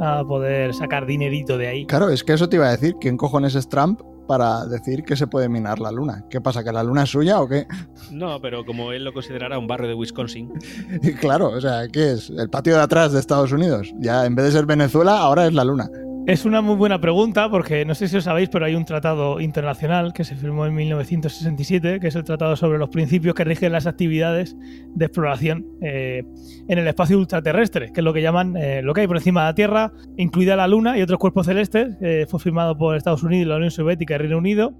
[0.01, 1.85] a poder sacar dinerito de ahí.
[1.85, 2.95] Claro, es que eso te iba a decir.
[2.99, 6.25] ¿Quién cojones es Trump para decir que se puede minar la luna?
[6.29, 6.61] ¿Qué pasa?
[6.61, 7.65] ¿Que la luna es suya o qué?
[8.11, 10.51] No, pero como él lo considerará un barrio de Wisconsin,
[11.21, 12.29] claro, o sea, ¿qué es?
[12.29, 13.93] ¿El patio de atrás de Estados Unidos?
[13.97, 15.89] Ya en vez de ser Venezuela, ahora es la luna.
[16.27, 19.39] Es una muy buena pregunta porque no sé si os sabéis, pero hay un tratado
[19.39, 23.71] internacional que se firmó en 1967, que es el tratado sobre los principios que rigen
[23.71, 26.23] las actividades de exploración eh,
[26.67, 29.41] en el espacio ultraterrestre, que es lo que llaman eh, lo que hay por encima
[29.41, 31.95] de la Tierra, incluida la Luna y otros cuerpos celestes.
[32.01, 34.73] eh, fue firmado por Estados Unidos, la Unión Soviética y Reino Unido.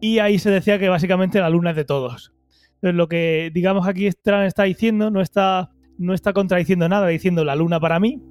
[0.00, 2.32] Y ahí se decía que básicamente la Luna es de todos.
[2.76, 7.44] Entonces, lo que digamos aquí Trump está diciendo no está, no está contradiciendo nada, diciendo
[7.44, 8.22] la Luna para mí,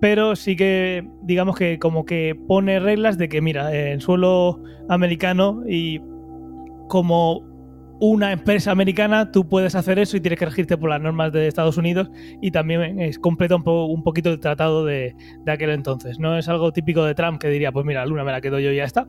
[0.00, 5.62] pero sí que digamos que como que pone reglas de que mira, en suelo americano
[5.68, 6.00] y
[6.88, 7.46] como
[8.00, 11.48] una empresa americana tú puedes hacer eso y tienes que regirte por las normas de
[11.48, 12.08] Estados Unidos
[12.40, 16.20] y también es completa un, po- un poquito el tratado de, de aquel entonces.
[16.20, 18.60] No es algo típico de Trump que diría, pues mira, la luna me la quedo
[18.60, 19.06] yo y ya está,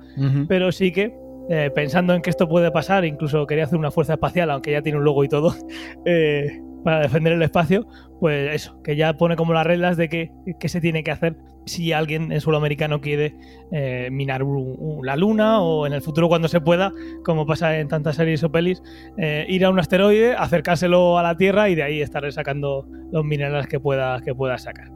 [0.47, 1.13] pero sí que
[1.52, 4.82] eh, pensando en que esto puede pasar, incluso quería hacer una fuerza espacial, aunque ya
[4.82, 5.54] tiene un logo y todo,
[6.06, 7.88] eh, para defender el espacio,
[8.20, 11.36] pues eso, que ya pone como las reglas de que, que se tiene que hacer
[11.65, 13.36] si alguien en suelo americano quiere
[13.72, 16.92] eh, minar un- un- la luna o en el futuro cuando se pueda,
[17.24, 18.82] como pasa en tantas series o pelis,
[19.18, 23.24] eh, ir a un asteroide, acercárselo a la Tierra y de ahí estar sacando los
[23.24, 24.89] minerales que pueda, que pueda sacar.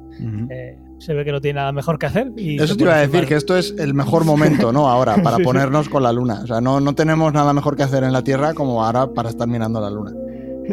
[0.50, 2.32] Eh, se ve que no tiene nada mejor que hacer.
[2.38, 4.88] Y Eso te iba a decir, que esto es el mejor momento, ¿no?
[4.89, 5.46] Ahora, para Sí, sí.
[5.46, 6.41] ponernos con la luna.
[6.43, 9.30] O sea, no, no tenemos nada mejor que hacer en la Tierra como ahora para
[9.30, 10.12] estar mirando la luna.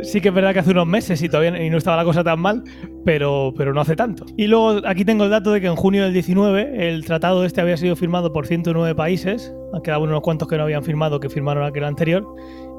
[0.03, 2.22] Sí que es verdad que hace unos meses y todavía y no estaba la cosa
[2.24, 2.62] tan mal,
[3.05, 4.24] pero, pero no hace tanto.
[4.37, 7.61] Y luego aquí tengo el dato de que en junio del 19 el tratado este
[7.61, 11.64] había sido firmado por 109 países, quedaban unos cuantos que no habían firmado, que firmaron
[11.64, 12.26] aquel anterior,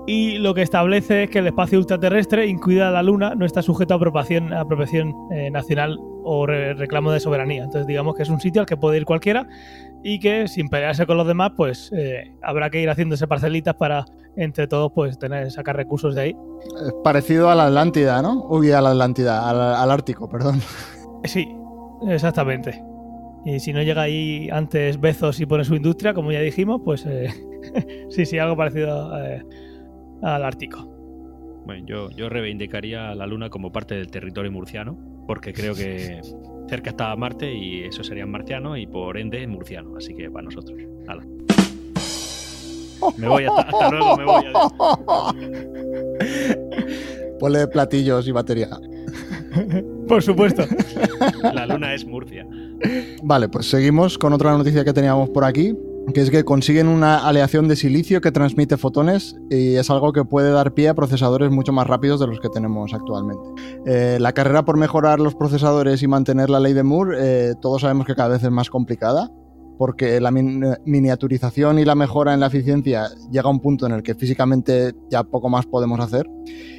[0.07, 3.93] y lo que establece es que el espacio ultraterrestre, incluida la Luna, no está sujeto
[3.93, 7.63] a apropiación, apropiación eh, nacional o re- reclamo de soberanía.
[7.63, 9.47] Entonces digamos que es un sitio al que puede ir cualquiera
[10.03, 14.05] y que sin pelearse con los demás, pues eh, habrá que ir haciéndose parcelitas para
[14.35, 16.35] entre todos pues tener sacar recursos de ahí.
[16.85, 18.45] Es parecido a la Atlántida, ¿no?
[18.49, 20.61] Uy, a la Atlántida, al, al Ártico, perdón.
[21.23, 21.47] Sí,
[22.07, 22.83] exactamente.
[23.45, 27.05] Y si no llega ahí antes Bezos y pone su industria, como ya dijimos, pues
[27.05, 27.29] eh,
[28.09, 29.43] sí, sí, algo parecido eh,
[30.21, 30.87] al Ártico.
[31.65, 36.21] Bueno, yo, yo reivindicaría la Luna como parte del territorio murciano, porque creo que
[36.67, 39.97] cerca está Marte y eso sería marciano y por ende murciano.
[39.97, 40.79] Así que para nosotros.
[41.07, 41.25] Hala.
[43.17, 44.45] Me voy, hasta, hasta luego, me voy.
[44.45, 44.71] adiós.
[47.39, 48.69] Ponle platillos y batería.
[50.07, 50.63] Por supuesto.
[51.53, 52.45] La Luna es Murcia.
[53.23, 55.75] Vale, pues seguimos con otra noticia que teníamos por aquí,
[56.13, 60.25] que es que consiguen una aleación de silicio que transmite fotones y es algo que
[60.25, 63.43] puede dar pie a procesadores mucho más rápidos de los que tenemos actualmente.
[63.85, 67.81] Eh, la carrera por mejorar los procesadores y mantener la ley de Moore, eh, todos
[67.81, 69.31] sabemos que cada vez es más complicada
[69.81, 73.93] porque la min- miniaturización y la mejora en la eficiencia llega a un punto en
[73.93, 76.29] el que físicamente ya poco más podemos hacer.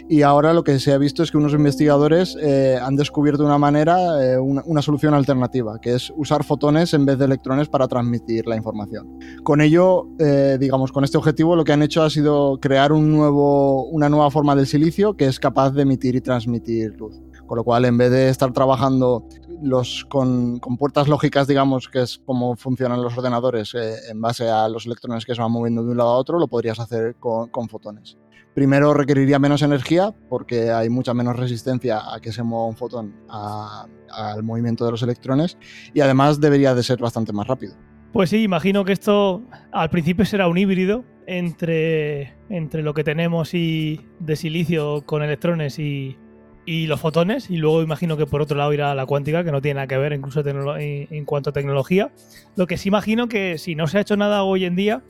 [0.09, 3.59] Y ahora lo que se ha visto es que unos investigadores eh, han descubierto una
[3.59, 7.89] manera, eh, una, una solución alternativa, que es usar fotones en vez de electrones para
[7.89, 9.19] transmitir la información.
[9.43, 13.11] Con ello, eh, digamos, con este objetivo, lo que han hecho ha sido crear un
[13.11, 17.21] nuevo, una nueva forma del silicio que es capaz de emitir y transmitir luz.
[17.49, 19.27] Con lo cual, en vez de estar trabajando
[19.63, 24.49] los, con, con puertas lógicas, digamos, que es como funcionan los ordenadores eh, en base
[24.49, 27.17] a los electrones que se van moviendo de un lado a otro, lo podrías hacer
[27.17, 28.19] con, con fotones.
[28.55, 33.15] Primero requeriría menos energía porque hay mucha menos resistencia a que se mueva un fotón
[33.29, 35.57] al movimiento de los electrones
[35.95, 37.75] y además debería de ser bastante más rápido.
[38.13, 43.55] Pues sí, imagino que esto al principio será un híbrido entre, entre lo que tenemos
[43.55, 46.19] y de silicio con electrones y,
[46.65, 49.61] y los fotones, y luego imagino que por otro lado irá la cuántica, que no
[49.61, 52.13] tiene nada que ver incluso en, cuanto a tecnología.
[52.57, 55.03] Lo que sí imagino que si no se ha hecho nada hoy en día,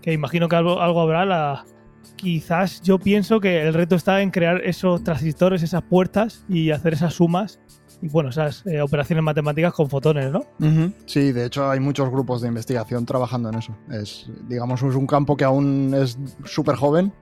[0.00, 1.64] que imagino que algo, algo habrá, la,
[2.16, 6.94] quizás yo pienso que el reto está en crear esos transistores, esas puertas y hacer
[6.94, 7.60] esas sumas
[8.00, 10.44] y bueno, esas eh, operaciones matemáticas con fotones, ¿no?
[11.06, 13.76] Sí, de hecho hay muchos grupos de investigación trabajando en eso.
[13.90, 17.12] Es, digamos, es un campo que aún es súper joven,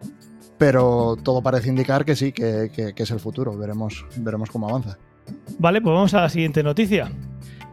[0.62, 3.58] pero todo parece indicar que sí, que, que- es el futuro.
[3.58, 4.96] Veremos, veremos cómo avanza.
[5.58, 7.10] Vale, pues vamos a la siguiente noticia.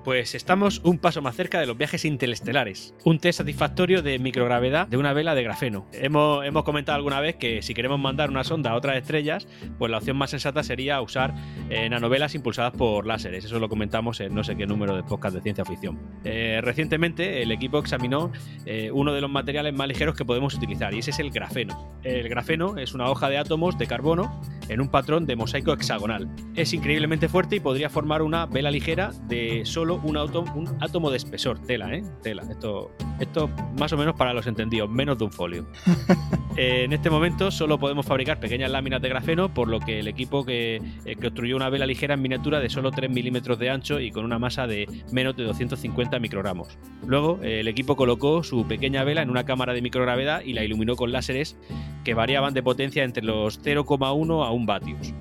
[0.10, 2.96] Pues estamos un paso más cerca de los viajes interestelares.
[3.06, 5.86] Un test satisfactorio de microgravedad de una vela de grafeno.
[5.94, 9.92] Hemos, hemos comentado alguna vez que si queremos mandar una sonda a otras estrellas, pues
[9.92, 11.36] la opción más sensata sería usar
[11.70, 13.46] eh, nanovelas impulsadas por láseres.
[13.46, 16.00] Eso lo comentamos en no sé qué número de podcast de ciencia ficción.
[16.24, 18.32] Eh, recientemente el equipo examinó
[18.66, 22.00] eh, uno de los materiales más ligeros que podemos utilizar y ese es el grafeno.
[22.02, 26.30] El grafeno es una hoja de átomos de carbono en un patrón de mosaico hexagonal.
[26.56, 31.10] Es increíblemente fuerte y podría formar una vela ligera de solo un, auto- un átomo
[31.12, 31.60] de espesor.
[31.60, 32.04] Tela, ¿eh?
[32.22, 32.44] Tela.
[32.50, 35.68] Esto, esto más o menos para los entendidos, menos de un folio.
[36.58, 40.10] Eh, en este momento solo podemos fabricar pequeñas láminas de grafeno, por lo que el
[40.10, 44.02] equipo que eh, construyó una vela ligera en miniatura de solo 3 milímetros de ancho
[44.02, 46.78] y con una masa de menos de 250 microgramos.
[47.06, 50.66] Luego, eh, el equipo colocó su pequeña vela en una cámara de microgravedad y la
[50.66, 51.56] iluminó con láseres
[52.04, 55.14] que variaban de potencia entre los 0,1 a 1 vatios.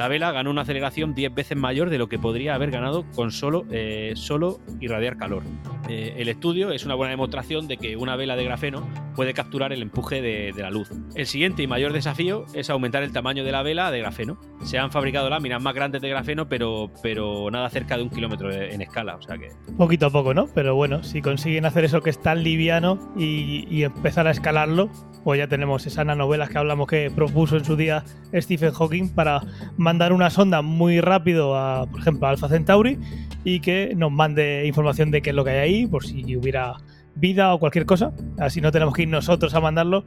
[0.00, 3.30] La vela ganó una aceleración 10 veces mayor de lo que podría haber ganado con
[3.30, 5.42] solo, eh, solo irradiar calor.
[5.90, 8.88] Eh, el estudio es una buena demostración de que una vela de grafeno
[9.20, 10.88] puede capturar el empuje de, la luz.
[11.14, 14.40] El siguiente y mayor desafío es aumentar el tamaño de la vela de grafeno.
[14.64, 18.50] Se han fabricado láminas más grandes de grafeno, pero, pero nada cerca de un kilómetro
[18.50, 19.16] en escala.
[19.16, 20.46] O sea que Poquito a poco, ¿no?
[20.54, 24.88] Pero bueno, si consiguen hacer eso que es tan liviano y, y empezar a escalarlo,
[25.22, 28.02] pues ya tenemos esas nanovelas que hablamos que propuso en su día
[28.34, 29.42] Stephen Hawking para
[29.76, 32.98] mandar una sonda muy rápido a, por ejemplo, Alpha Centauri
[33.44, 36.78] y que nos mande información de qué es lo que hay ahí, por si hubiera
[37.20, 38.12] vida o cualquier cosa.
[38.38, 40.04] Así no tenemos que ir nosotros a mandarlo.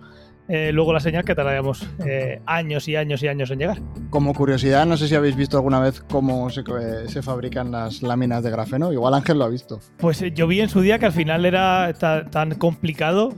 [0.48, 3.80] Eh, luego la señal que tardaríamos eh, años y años y años en llegar.
[4.10, 8.02] Como curiosidad, no sé si habéis visto alguna vez cómo se, eh, se fabrican las
[8.04, 8.92] láminas de grafeno.
[8.94, 9.80] Igual Ángel lo ha visto.
[9.98, 13.34] Pues yo vi en su día que al final era ta- tan complicado,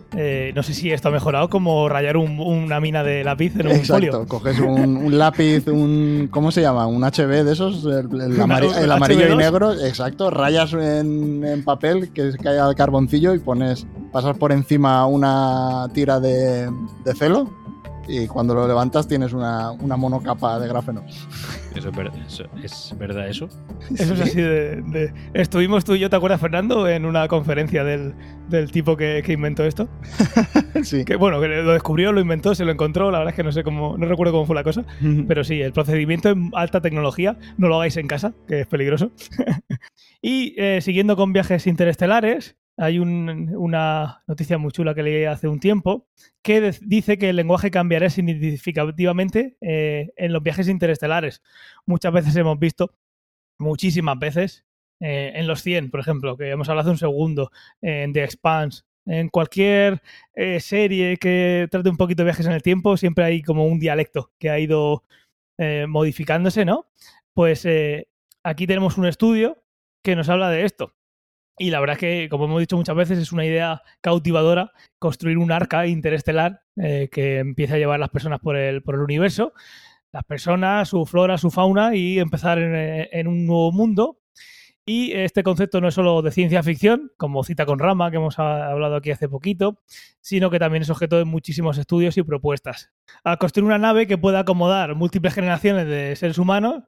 [0.55, 3.73] no sé si esto ha mejorado, como rayar un- una mina de lápiz en un
[3.73, 4.27] Exacto, folio.
[4.27, 6.27] coges un, un lápiz, un.
[6.31, 6.87] ¿Cómo se llama?
[6.87, 8.41] Un HB de esos, el,
[8.91, 9.37] amarillo y HB2.
[9.37, 10.29] negro, exacto.
[10.31, 13.85] Rayas en, en papel que cae al carboncillo y pones.
[14.11, 16.69] Pasas por encima una tira de,
[17.05, 17.49] de celo
[18.07, 21.03] y cuando lo levantas tienes una, una monocapa de grafeno.
[21.75, 23.49] Eso es, ver- eso- ¿es verdad eso?
[23.97, 26.87] Eso es así de, de- Estuvimos tú y yo, ¿te acuerdas, Fernando?
[26.87, 28.13] En una conferencia del,
[28.47, 29.89] del tipo que, que inventó esto.
[30.83, 31.03] sí.
[31.03, 33.09] Que bueno, que lo descubrió, lo inventó, se lo encontró.
[33.09, 34.85] La verdad es que no sé cómo, no recuerdo cómo fue la cosa.
[35.27, 39.11] Pero sí, el procedimiento en alta tecnología, no lo hagáis en casa, que es peligroso.
[40.21, 45.47] y eh, siguiendo con viajes interestelares, hay un- una noticia muy chula que leí hace
[45.47, 46.07] un tiempo
[46.43, 51.41] que dice que el lenguaje cambiará significativamente eh, en los viajes interestelares.
[51.85, 52.93] Muchas veces hemos visto,
[53.59, 54.65] muchísimas veces,
[54.99, 58.83] eh, en los 100, por ejemplo, que hemos hablado hace un segundo, en The Expanse,
[59.05, 60.01] en cualquier
[60.33, 63.79] eh, serie que trate un poquito de viajes en el tiempo, siempre hay como un
[63.79, 65.03] dialecto que ha ido
[65.57, 66.87] eh, modificándose, ¿no?
[67.33, 67.67] Pues
[68.43, 69.63] aquí tenemos un estudio
[70.03, 70.93] que nos habla de esto.
[71.57, 75.37] Y la verdad es que, como hemos dicho muchas veces, es una idea cautivadora construir
[75.37, 79.53] un arca interestelar eh, que empiece a llevar las personas por el, por el universo,
[80.11, 84.19] las personas, su flora, su fauna y empezar en, eh, un nuevo mundo.
[84.87, 88.37] Y este concepto no es solo de ciencia ficción, como cita con Rama, que hemos
[88.37, 89.81] ha- hablado aquí hace poquito,
[90.21, 92.91] sino que también es objeto de muchísimos estudios y propuestas.
[93.23, 96.83] Al construir una nave que pueda acomodar múltiples generaciones de seres humanos,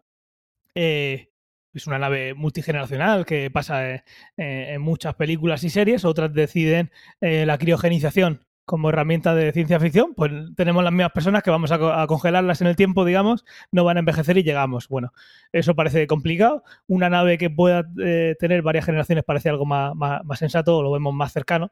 [0.76, 1.30] eh,
[1.78, 4.04] es una nave multigeneracional que pasa eh,
[4.38, 9.80] eh, en muchas películas y series, otras deciden eh, la criogenización como herramienta de ciencia
[9.80, 13.06] ficción, pues tenemos las mismas personas que vamos a, co- a congelarlas en el tiempo,
[13.06, 14.90] digamos, no van a envejecer y llegamos.
[14.90, 15.14] Bueno,
[15.54, 16.64] eso parece complicado.
[16.86, 17.86] Una nave que pueda
[18.40, 21.72] tener varias generaciones parece algo más, más- sensato, lo vemos más cercano.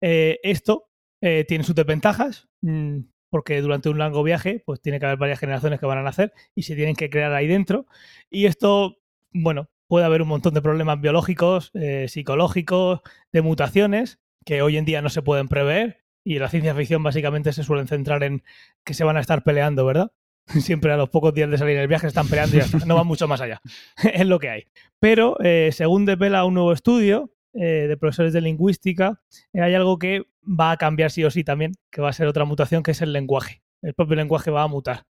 [0.00, 0.90] Esto
[1.20, 2.98] tiene sus desventajas, mm,
[3.30, 6.32] porque durante un largo viaje pues tiene que haber varias generaciones que van a nacer
[6.54, 7.86] y se tienen que crear ahí dentro.
[8.30, 8.98] Y esto,
[9.34, 13.00] bueno, puede haber un montón de problemas biológicos, eh, psicológicos,
[13.32, 16.04] de mutaciones que hoy en día no se pueden prever.
[16.26, 18.42] Y la ciencia ficción básicamente se suelen centrar en
[18.84, 20.12] que se van a estar peleando, ¿verdad?
[20.46, 22.86] Siempre a los pocos días de salir el viaje están peleando y ya.
[22.86, 23.60] No van mucho más allá.
[24.14, 24.64] es lo que hay.
[25.00, 29.20] Pero eh, según devela un nuevo estudio eh, de profesores de lingüística,
[29.52, 32.26] eh, hay algo que va a cambiar sí o sí también, que va a ser
[32.26, 33.62] otra mutación, que es el lenguaje.
[33.82, 35.04] El propio lenguaje va a mutar.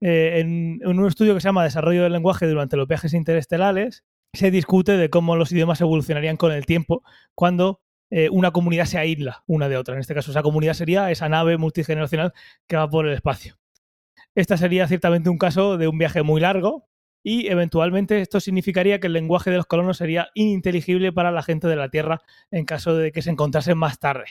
[0.00, 4.50] Eh, en, un estudio que se llama Desarrollo del lenguaje durante los viajes interestelares, se
[4.50, 7.02] discute de cómo los idiomas evolucionarían con el tiempo
[7.34, 9.94] cuando eh, una comunidad se aísla una de otra.
[9.94, 12.32] En este caso, esa comunidad sería esa nave multigeneracional
[12.66, 13.58] que va por el espacio.
[14.34, 16.88] Esta sería ciertamente un caso de un viaje muy largo
[17.22, 21.68] y eventualmente esto significaría que el lenguaje de los colonos sería ininteligible para la gente
[21.68, 24.24] de la Tierra en caso de que se encontrasen más tarde.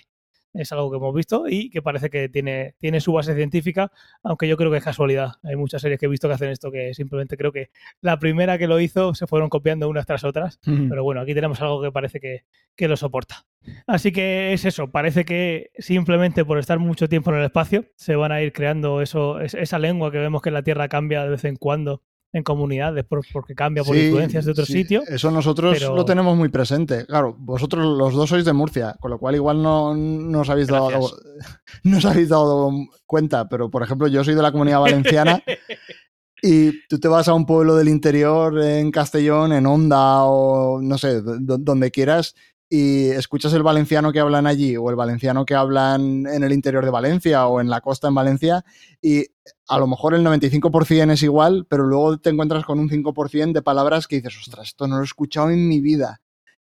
[0.53, 3.91] Es algo que hemos visto y que parece que tiene, tiene su base científica,
[4.23, 5.33] aunque yo creo que es casualidad.
[5.43, 7.69] Hay muchas series que he visto que hacen esto que simplemente creo que
[8.01, 10.59] la primera que lo hizo se fueron copiando unas tras otras.
[10.89, 13.45] Pero bueno, aquí tenemos algo que parece que, que lo soporta.
[13.87, 18.15] Así que es eso, parece que simplemente por estar mucho tiempo en el espacio se
[18.15, 21.29] van a ir creando eso, es- esa lengua que vemos que la Tierra cambia de
[21.29, 25.01] vez en cuando en comunidades por- porque cambia por Sí, influencias de otro sí, sitio.
[25.07, 27.05] Eso nosotros pero- lo tenemos muy presente.
[27.07, 30.67] Claro, vosotros los dos sois de Murcia, con lo cual igual no, no os habéis
[30.67, 30.89] dado
[31.83, 32.71] no os habéis dado
[33.07, 35.41] cuenta, pero por ejemplo yo soy de la comunidad valenciana
[36.41, 40.97] y tú te vas a un pueblo del interior en Castellón, en Honda o no
[40.97, 42.35] sé, do- do- donde quieras
[42.69, 46.85] y escuchas el valenciano que hablan allí o el valenciano que hablan en el interior
[46.85, 48.63] de Valencia o en la costa en Valencia
[49.01, 49.25] y
[49.67, 53.61] a lo mejor el 95% es igual, pero luego te encuentras con un 5% de
[53.63, 56.21] palabras que dices, ostras, esto no lo he escuchado en mi vida.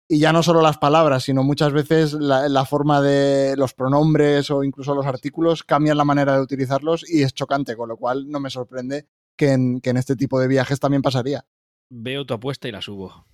[0.08, 4.52] Y ya no solo las palabras, sino muchas veces la, la forma de los pronombres
[4.52, 8.30] o incluso los artículos cambian la manera de utilizarlos y es chocante, con lo cual
[8.30, 11.44] no me sorprende que en, que en este tipo de viajes también pasaría.
[11.90, 13.26] Veo tu apuesta y la subo.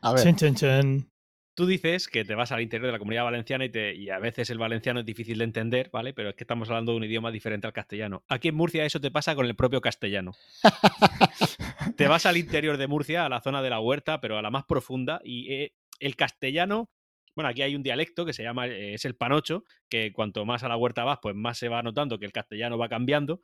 [0.00, 1.13] A ver, Chen, chen, chen.
[1.54, 4.18] Tú dices que te vas al interior de la comunidad valenciana y, te- y a
[4.18, 6.12] veces el valenciano es difícil de entender, ¿vale?
[6.12, 8.24] Pero es que estamos hablando de un idioma diferente al castellano.
[8.28, 10.32] Aquí en Murcia eso te pasa con el propio castellano.
[11.96, 14.50] te vas al interior de Murcia, a la zona de la huerta, pero a la
[14.50, 16.90] más profunda, y eh, el castellano.
[17.36, 20.62] Bueno, aquí hay un dialecto que se llama, eh, es el panocho, que cuanto más
[20.62, 23.40] a la huerta vas, pues más se va notando que el castellano va cambiando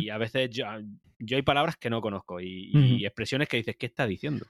[0.00, 0.64] y a veces yo,
[1.18, 2.70] yo hay palabras que no conozco y,
[3.00, 4.46] y expresiones que dices, ¿qué está diciendo?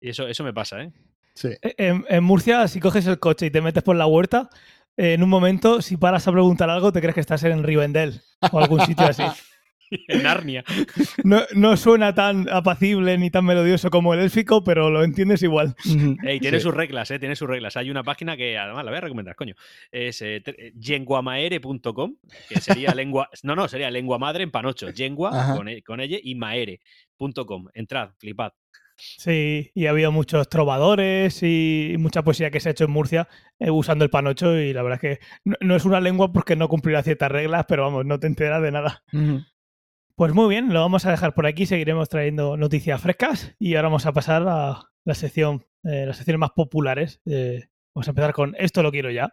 [0.00, 0.92] Y eso, eso me pasa, ¿eh?
[1.38, 1.48] Sí.
[1.62, 4.50] En, en Murcia, si coges el coche y te metes por la huerta,
[4.96, 8.20] eh, en un momento, si paras a preguntar algo, te crees que estás en Rivendell
[8.52, 9.22] o algún sitio así.
[10.08, 10.64] En Narnia.
[11.24, 15.74] No, no suena tan apacible ni tan melodioso como el élfico, pero lo entiendes igual.
[15.86, 16.14] Ujú.
[16.24, 16.64] Ey, tiene Sí.
[16.64, 17.18] sus reglas, ¿eh?
[17.18, 17.74] Tiene sus reglas.
[17.78, 19.54] Hay una página que además la voy a recomendar, coño.
[19.90, 22.16] Es eh, eh, yenguamaere.com,
[22.50, 23.30] que sería lengua.
[23.42, 24.90] No, no, sería lengua madre en panocho.
[24.90, 27.68] Yengua con, e- con ella y maere.com.
[27.72, 28.52] Entrad, flipad.
[28.98, 33.28] Sí, y ha habido muchos trovadores y mucha poesía que se ha hecho en Murcia
[33.58, 36.56] eh, usando el panocho y la verdad es que no, no es una lengua porque
[36.56, 39.02] no cumplirá ciertas reglas, pero vamos, no te enteras de nada.
[40.14, 43.88] Pues muy bien, lo vamos a dejar por aquí, seguiremos trayendo noticias frescas y ahora
[43.88, 47.20] vamos a pasar a la sección, eh, las secciones más populares.
[47.24, 49.32] Eh, vamos a empezar con esto lo quiero ya.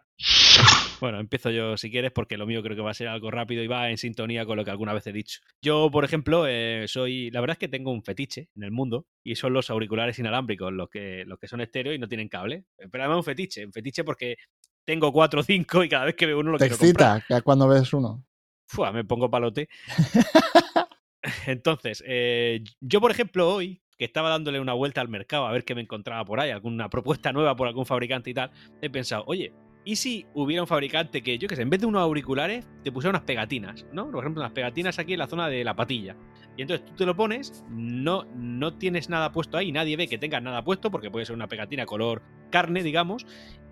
[1.00, 3.62] Bueno, empiezo yo si quieres, porque lo mío creo que va a ser algo rápido
[3.62, 5.40] y va en sintonía con lo que alguna vez he dicho.
[5.60, 7.30] Yo, por ejemplo, eh, soy.
[7.30, 10.72] La verdad es que tengo un fetiche en el mundo y son los auriculares inalámbricos,
[10.72, 12.64] los que, los que son estéreo y no tienen cable.
[12.76, 14.36] Pero además un fetiche, un fetiche porque
[14.84, 17.18] tengo cuatro o cinco y cada vez que veo uno lo Te quiero comprar.
[17.18, 18.24] excita que cuando ves uno.
[18.68, 19.68] Fua, me pongo palote.
[21.46, 25.64] Entonces, eh, yo, por ejemplo, hoy, que estaba dándole una vuelta al mercado a ver
[25.64, 28.50] qué me encontraba por ahí, alguna propuesta nueva por algún fabricante y tal,
[28.82, 29.52] he pensado, oye,
[29.86, 32.90] ¿y si hubiera un fabricante que, yo qué sé, en vez de unos auriculares, te
[32.90, 34.10] pusiera unas pegatinas, ¿no?
[34.10, 36.16] Por ejemplo, unas pegatinas aquí en la zona de la patilla.
[36.56, 40.18] Y entonces tú te lo pones, no, no tienes nada puesto ahí, nadie ve que
[40.18, 42.20] tengas nada puesto, porque puede ser una pegatina color
[42.50, 43.26] carne, digamos,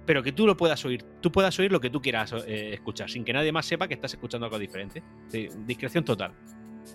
[0.06, 3.10] pero que tú lo puedas oír, tú puedas oír lo que tú quieras eh, escuchar,
[3.10, 5.02] sin que nadie más sepa que estás escuchando algo diferente.
[5.66, 6.32] Discreción total.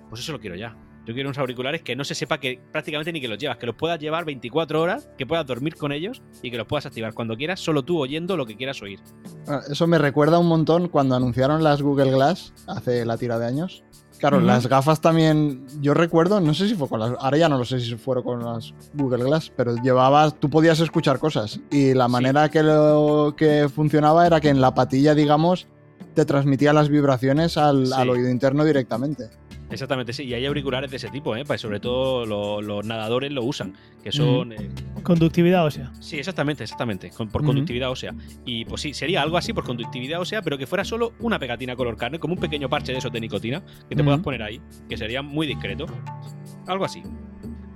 [0.10, 0.78] Pues eso lo quiero ya.
[1.10, 3.66] Yo quiero unos auriculares que no se sepa que prácticamente ni que los llevas, que
[3.66, 7.16] los puedas llevar 24 horas, que puedas dormir con ellos y que los puedas activar
[7.16, 9.00] cuando quieras, solo tú oyendo lo que quieras oír.
[9.48, 13.48] Ah, Eso me recuerda un montón cuando anunciaron las Google Glass hace la tira de
[13.48, 13.84] años.
[14.20, 17.58] Claro, las gafas también, yo recuerdo, no sé si fue con las, ahora ya no
[17.58, 21.96] lo sé si fueron con las Google Glass, pero llevabas, tú podías escuchar cosas y
[21.96, 25.68] la manera que, lo, que funcionaba era que en la patilla, digamos,
[26.14, 27.94] te transmitía las vibraciones al, Sí.
[27.96, 29.30] al oído interno directamente.
[29.72, 30.24] Exactamente, sí.
[30.24, 31.44] Y hay auriculares de ese tipo, ¿eh?
[31.46, 34.52] Pues sobre todo lo- los nadadores lo usan, que son...
[34.54, 34.70] eh,
[35.04, 35.92] Conductividad ósea.
[36.00, 37.50] Sí, exactamente, exactamente, con- por Ujú.
[37.52, 38.14] conductividad ósea.
[38.46, 41.76] Y pues sí, sería algo así por conductividad ósea, pero que fuera solo una pegatina
[41.76, 44.60] color carne, como un pequeño parche de esos de nicotina, que te puedas poner ahí,
[44.90, 45.86] que sería muy discreto.
[46.68, 47.04] Algo así.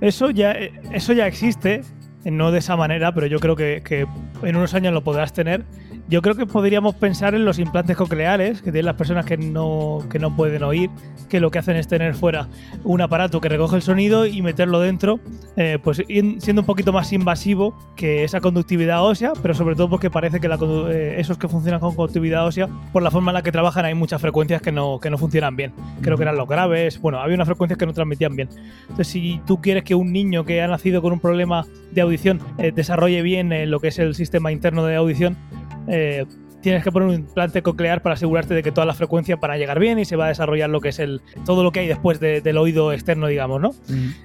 [0.02, 1.82] Eso ya, eh, eso ya existe,
[2.26, 4.06] eh, no de esa manera, pero yo creo que, que
[4.42, 5.64] en unos años lo podrás tener.
[6.10, 10.00] Yo creo que podríamos pensar en los implantes cocleares que tienen las personas que no,
[10.10, 10.90] que no pueden oír,
[11.30, 12.50] que lo que hacen es tener fuera
[12.84, 15.20] un aparato que recoge el sonido y meterlo dentro,
[15.56, 16.04] eh, pues
[16.40, 20.48] siendo un poquito más invasivo que esa conductividad ósea, pero sobre todo porque parece que
[20.48, 20.58] la
[20.90, 23.96] eh, esos que funcionan con conductividad ósea, por la forma en la que trabajan, hay
[23.96, 25.74] muchas frecuencias que no, que no funcionan bien.
[26.02, 28.50] Creo que eran los graves, bueno, había unas frecuencias que no transmitían bien.
[28.82, 32.40] Entonces, si tú quieres que un niño que ha nacido con un problema de audición
[32.58, 35.38] eh, desarrolle bien eh, lo que es el sistema interno de audición,
[35.88, 36.26] eh,
[36.62, 39.58] tienes que poner un implante coclear para asegurarte de que todas las frecuencias van a
[39.58, 41.88] llegar bien y se va a desarrollar lo que es el todo lo que hay
[41.88, 43.72] después de- del oído externo, digamos, ¿no?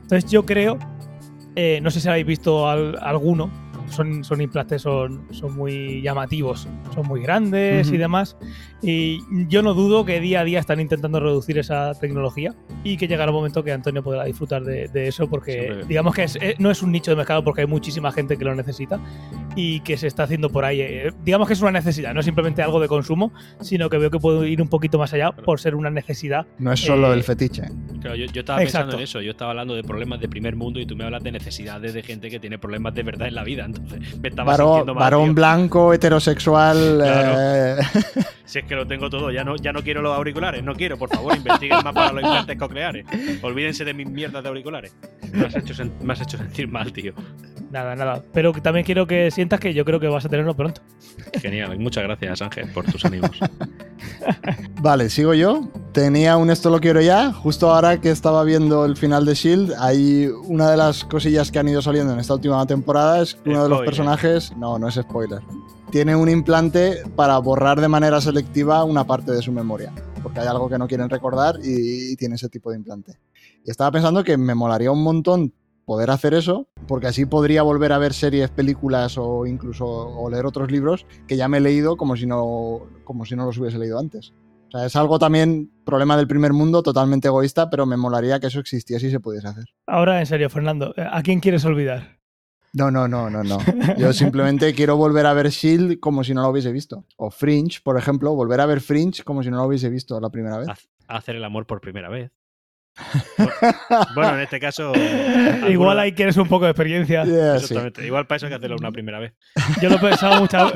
[0.03, 0.79] Entonces yo creo,
[1.57, 3.51] eh, no sé si habéis visto al- alguno,
[3.91, 8.37] son, son implantes, son, son muy llamativos, son muy grandes y demás.
[8.81, 9.18] Y
[9.49, 12.55] yo no dudo que día a día están intentando reducir esa tecnología
[12.85, 15.85] y que llegará un momento que Antonio podrá disfrutar de, de eso porque Siempre.
[15.87, 18.45] digamos que es- eh, no es un nicho de mercado porque hay muchísima gente que
[18.45, 19.01] lo necesita
[19.57, 20.81] y que se está haciendo por ahí.
[20.81, 24.18] eh, digamos que es una necesidad, no simplemente algo de consumo, sino que veo que
[24.20, 26.47] puedo ir un poquito más allá por ser una necesidad.
[26.59, 27.62] No es solo Eh, el fetiche.
[28.01, 28.97] Claro, yo, yo estaba pensando Exacto.
[28.99, 31.33] en eso, yo estaba hablando de problemas de primer mundo y tú me hablas de
[31.33, 34.68] necesidades de gente que tiene problemas de verdad en la vida, entonces me estaba Varón,
[34.68, 35.01] sintiendo mal.
[35.03, 35.35] varón tío.
[35.35, 36.99] blanco, heterosexual.
[36.99, 37.37] Claro.
[37.41, 37.76] eh,
[38.49, 40.96] Si es que lo tengo todo, ya no, ya no quiero los auriculares, no quiero,
[40.96, 43.05] por favor, investiguen más para los implantes cocleares.
[43.42, 44.96] Olvídense de mis mierdas de auriculares.
[45.34, 47.12] Me has hecho, me has hecho sentir mal, tío.
[47.70, 48.22] Nada, nada.
[48.32, 50.80] Pero también quiero que sientas que yo creo que vas a tenerlo pronto.
[51.42, 53.38] Genial, muchas gracias Ángel por tus ánimos.
[54.80, 55.68] Vale, sigo yo.
[55.92, 57.30] Tenía un esto lo quiero ya.
[57.34, 61.59] Justo ahora que estaba viendo el final de Shield, hay una de las cosillas que
[61.59, 64.88] han ido saliendo en esta última temporada es que uno de los personajes, no, no
[64.88, 65.40] es spoiler,
[65.91, 70.47] tiene un implante para borrar de manera selectiva una parte de su memoria, porque hay
[70.47, 73.12] algo que no quieren recordar y, tiene ese tipo de implante.
[73.64, 75.53] Y estaba pensando que me molaría un montón
[75.84, 80.45] poder hacer eso, porque así podría volver a ver series, películas o incluso o leer
[80.45, 83.78] otros libros que ya me he leído como si no, como si no los hubiese
[83.78, 84.34] leído antes.
[84.68, 88.49] O sea, es algo también problema del primer mundo, totalmente egoísta, pero me molaría que
[88.49, 89.64] eso existiese y se pudiese hacer.
[89.86, 92.18] Ahora, en serio, Fernando, ¿a quién quieres olvidar?
[92.75, 93.59] No, no, no, no, no.
[93.97, 97.05] Yo simplemente quiero volver a ver Shield como si no lo hubiese visto.
[97.16, 100.31] O Fringe, por ejemplo, volver a ver Fringe como si no lo hubiese visto la
[100.31, 100.69] primera vez.
[101.09, 102.31] Hacer el amor por primera vez.
[104.14, 104.93] Bueno, en este caso.
[104.97, 107.25] Igual alguna- ahí quieres un poco de experiencia.
[107.25, 107.64] Yeah, sí.
[107.64, 108.07] Exactamente.
[108.07, 109.35] Igual para eso hay que hacerlo una primera vez.
[109.81, 110.73] Yo lo he pensado muchas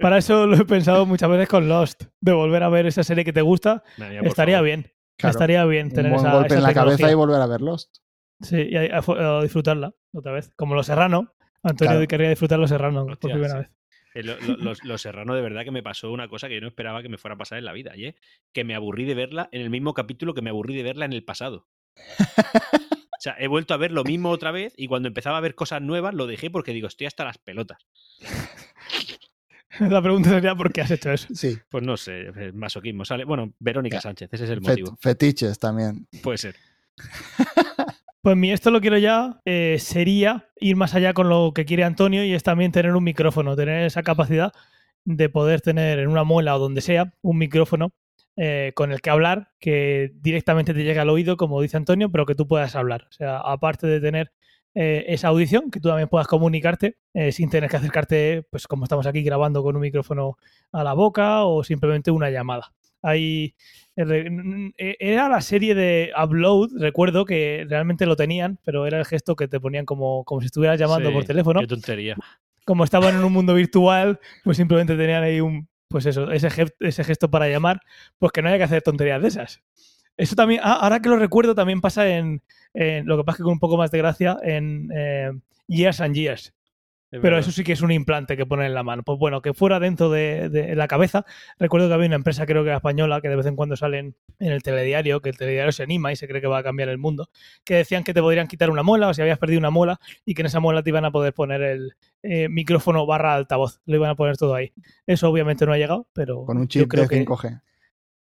[0.00, 2.04] Para eso lo he pensado muchas veces con Lost.
[2.20, 4.66] De volver a ver esa serie que te gusta, Nah, ya, por estaría favor.
[4.66, 4.92] bien.
[5.16, 5.30] Claro.
[5.32, 7.60] Estaría bien Un tener buen esa, golpe esa en la cabeza y volver a ver
[7.60, 7.96] Lost.
[8.40, 10.50] Sí, y a, a- a disfrutarla otra vez.
[10.56, 11.32] Como Los Serrano.
[11.62, 12.08] Antonio Claro.
[12.08, 13.56] querría disfrutar Los Serrano por primera sí.
[13.58, 13.70] vez.
[14.14, 16.60] Eh, Lo, lo- los, los Serrano de verdad que me pasó una cosa que yo
[16.60, 18.14] no esperaba que me fuera a pasar en la vida, y es
[18.52, 21.12] que me aburrí de verla en el mismo capítulo que me aburrí de verla en
[21.14, 21.66] el pasado.
[23.18, 25.80] sea, he vuelto a ver lo mismo otra vez y cuando empezaba a ver cosas
[25.80, 27.78] nuevas lo dejé porque digo, estoy hasta las pelotas.
[29.80, 31.26] La pregunta sería ¿por qué has hecho eso?
[31.34, 31.58] Sí.
[31.68, 33.04] Pues no sé, eh, masoquismo.
[33.04, 34.02] Sale, bueno, Verónica Ya.
[34.02, 34.96] Sánchez, ese es el Fet- motivo.
[35.00, 36.06] fetiches también.
[36.22, 36.54] Puede ser.
[38.24, 41.84] Pues mi esto lo quiero ya eh, sería ir más allá con lo que quiere
[41.84, 44.50] Antonio y es también tener un micrófono, tener esa capacidad
[45.04, 47.92] de poder tener en una muela o donde sea un micrófono
[48.38, 52.24] eh, con el que hablar que directamente te llegue al oído, como dice Antonio, pero
[52.24, 53.08] que tú puedas hablar.
[53.10, 54.32] O sea, aparte de tener
[54.74, 58.84] eh, esa audición, que tú también puedas comunicarte eh, sin tener que acercarte, pues como
[58.84, 60.38] estamos aquí grabando con un micrófono
[60.72, 62.72] a la boca o simplemente una llamada.
[63.06, 63.54] Hay,
[63.96, 69.36] n- era la serie de Upload, recuerdo que realmente lo tenían, pero era el gesto
[69.36, 71.60] que te ponían como, como si estuvieras llamando Sí, por teléfono.
[71.60, 72.16] Qué tontería.
[72.64, 76.48] Como estaban en un mundo virtual, pues simplemente tenían ahí un, pues eso, ese,
[76.80, 77.80] ese gesto para llamar,
[78.18, 79.60] pues que no haya que hacer tonterías de esas.
[80.16, 82.40] Eso también, ah, ahora que lo recuerdo, también pasa en,
[82.72, 85.30] en- lo que pasa es que con un poco más de gracia, en eh,
[85.68, 86.54] Years and Years.
[87.14, 89.04] Es Pero eso sí que es un implante que ponen en la mano.
[89.04, 91.24] Pues bueno, que fuera dentro de, de la cabeza.
[91.60, 94.16] Recuerdo que había una empresa, creo que era española, que de vez en cuando salen
[94.40, 96.88] en el telediario, que el telediario se anima y se cree que va a cambiar
[96.88, 97.30] el mundo,
[97.64, 100.34] que decían que te podrían quitar una muela o si habías perdido una muela y
[100.34, 101.92] que en esa muela te iban a poder poner el
[102.24, 103.80] eh, micrófono barra altavoz.
[103.86, 104.72] Lo iban a poner todo ahí.
[105.06, 107.60] Eso obviamente no ha llegado, pero Con un yo chip creo de que 5G.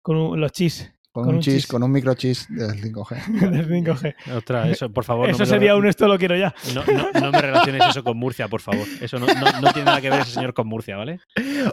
[0.02, 1.66] con un- los chis Con, con un un chis, chis.
[1.68, 3.26] con un microchis del 5G.
[3.52, 4.14] del 5G.
[4.36, 5.28] Ostras, eso, por favor.
[5.28, 6.52] no Eso lo- sería un esto lo quiero ya.
[6.74, 8.84] No, no- no me relaciones eso con Murcia, por favor.
[9.00, 11.20] Eso no, no- no tiene nada que ver ese señor con Murcia, ¿vale?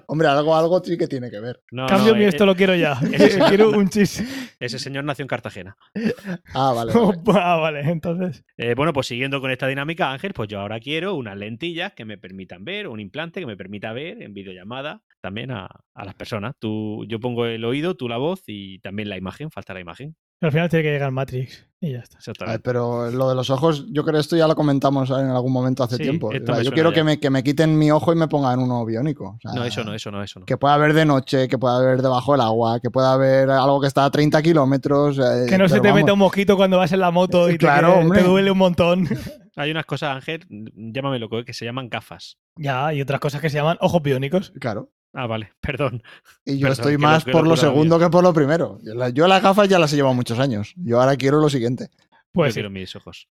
[0.05, 1.59] Hombre, algo, algo sí que tiene que ver.
[1.71, 2.99] No, Cambio no, mi eh, esto lo quiero ya.
[3.11, 4.23] ese señor- quiero un chis.
[4.59, 5.75] Ese señor nació en Cartagena.
[6.53, 6.93] Ah, vale.
[6.93, 7.17] vale.
[7.41, 8.43] ah, vale, entonces.
[8.57, 12.05] Eh, bueno, pues siguiendo con esta dinámica, Ángel, pues yo ahora quiero unas lentillas que
[12.05, 16.15] me permitan ver, un implante que me permita ver en videollamada también a, a las
[16.15, 16.55] personas.
[16.59, 20.15] Tú, yo pongo el oído, tú la voz y también la imagen, falta la imagen.
[20.43, 22.17] Al final tiene que llegar Matrix y ya está.
[22.63, 25.83] Pero lo de los ojos, yo creo que esto ya lo comentamos en algún momento
[25.83, 26.29] hace Sí, tiempo.
[26.29, 26.95] O sea, yo quiero ya.
[26.95, 29.37] que me, que me quiten mi ojo y me pongan uno biónico.
[29.37, 30.47] O sea, No, eso no, eso no, eso no.
[30.47, 33.79] Que pueda ver de noche, que pueda ver debajo del agua, que pueda ver algo
[33.81, 35.19] que está a 30 kilómetros.
[35.19, 36.01] eh, Que no se te vamos.
[36.01, 38.23] meta un mosquito cuando vas en la moto y te- Claro, te, hombre.
[38.23, 39.07] duele un montón.
[39.57, 42.37] Hay unas cosas, Ángel, llámame loco, eh, que se llaman gafas.
[42.55, 44.53] ya, hay otras cosas que se llaman ojos biónicos.
[44.59, 44.89] Claro.
[45.13, 46.01] Ah, vale, perdón.
[46.45, 48.79] Y yo Perdón, estoy más lo- por lo segundo que por lo primero.
[48.83, 50.73] Yo, la- yo las gafas ya las he llevado muchos años.
[50.77, 51.89] Yo ahora quiero lo siguiente.
[52.33, 52.55] Pues, yo sí.
[52.55, 53.27] quiero mis ojos.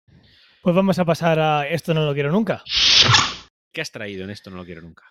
[0.62, 2.62] pues vamos a pasar a esto no lo quiero nunca.
[3.72, 4.50] ¿Qué has traído en esto?
[4.50, 5.04] No lo quiero nunca.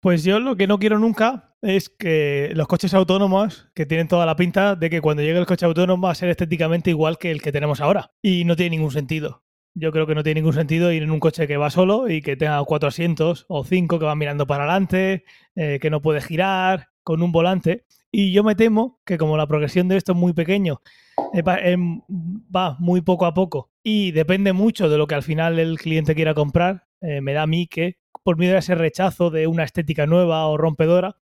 [0.00, 4.24] Pues yo lo que no quiero nunca es que los coches autónomos, que tienen toda
[4.26, 7.32] la pinta de que cuando llegue el coche autónomo va a ser estéticamente igual que
[7.32, 8.12] el que tenemos ahora.
[8.22, 9.42] Y no tiene ningún sentido.
[9.80, 12.20] Yo creo que no tiene ningún sentido ir en un coche que va solo y
[12.20, 15.24] que tenga cuatro asientos o cinco que van mirando para adelante,
[15.54, 17.84] eh, que no puede girar, con un volante.
[18.10, 20.80] Y yo me temo que como la progresión de esto es muy pequeño,
[21.32, 22.00] eh, va, em,
[22.54, 26.16] va muy poco a poco y depende mucho de lo que al final el cliente
[26.16, 29.62] quiera comprar, eh, me da a mí que por miedo a ese rechazo de una
[29.62, 31.16] estética nueva o rompedora,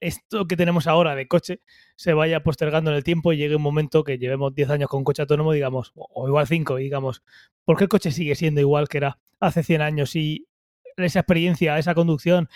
[0.00, 1.60] esto que tenemos ahora de coche
[1.96, 5.04] se vaya postergando en el tiempo y llegue un momento que llevemos 10 años con
[5.04, 7.22] coche autónomo, digamos, o igual 5, y digamos,
[7.64, 10.16] ¿por qué el coche sigue siendo igual que era hace 100 años?
[10.16, 10.46] Y
[10.96, 12.48] esa experiencia, esa conducción,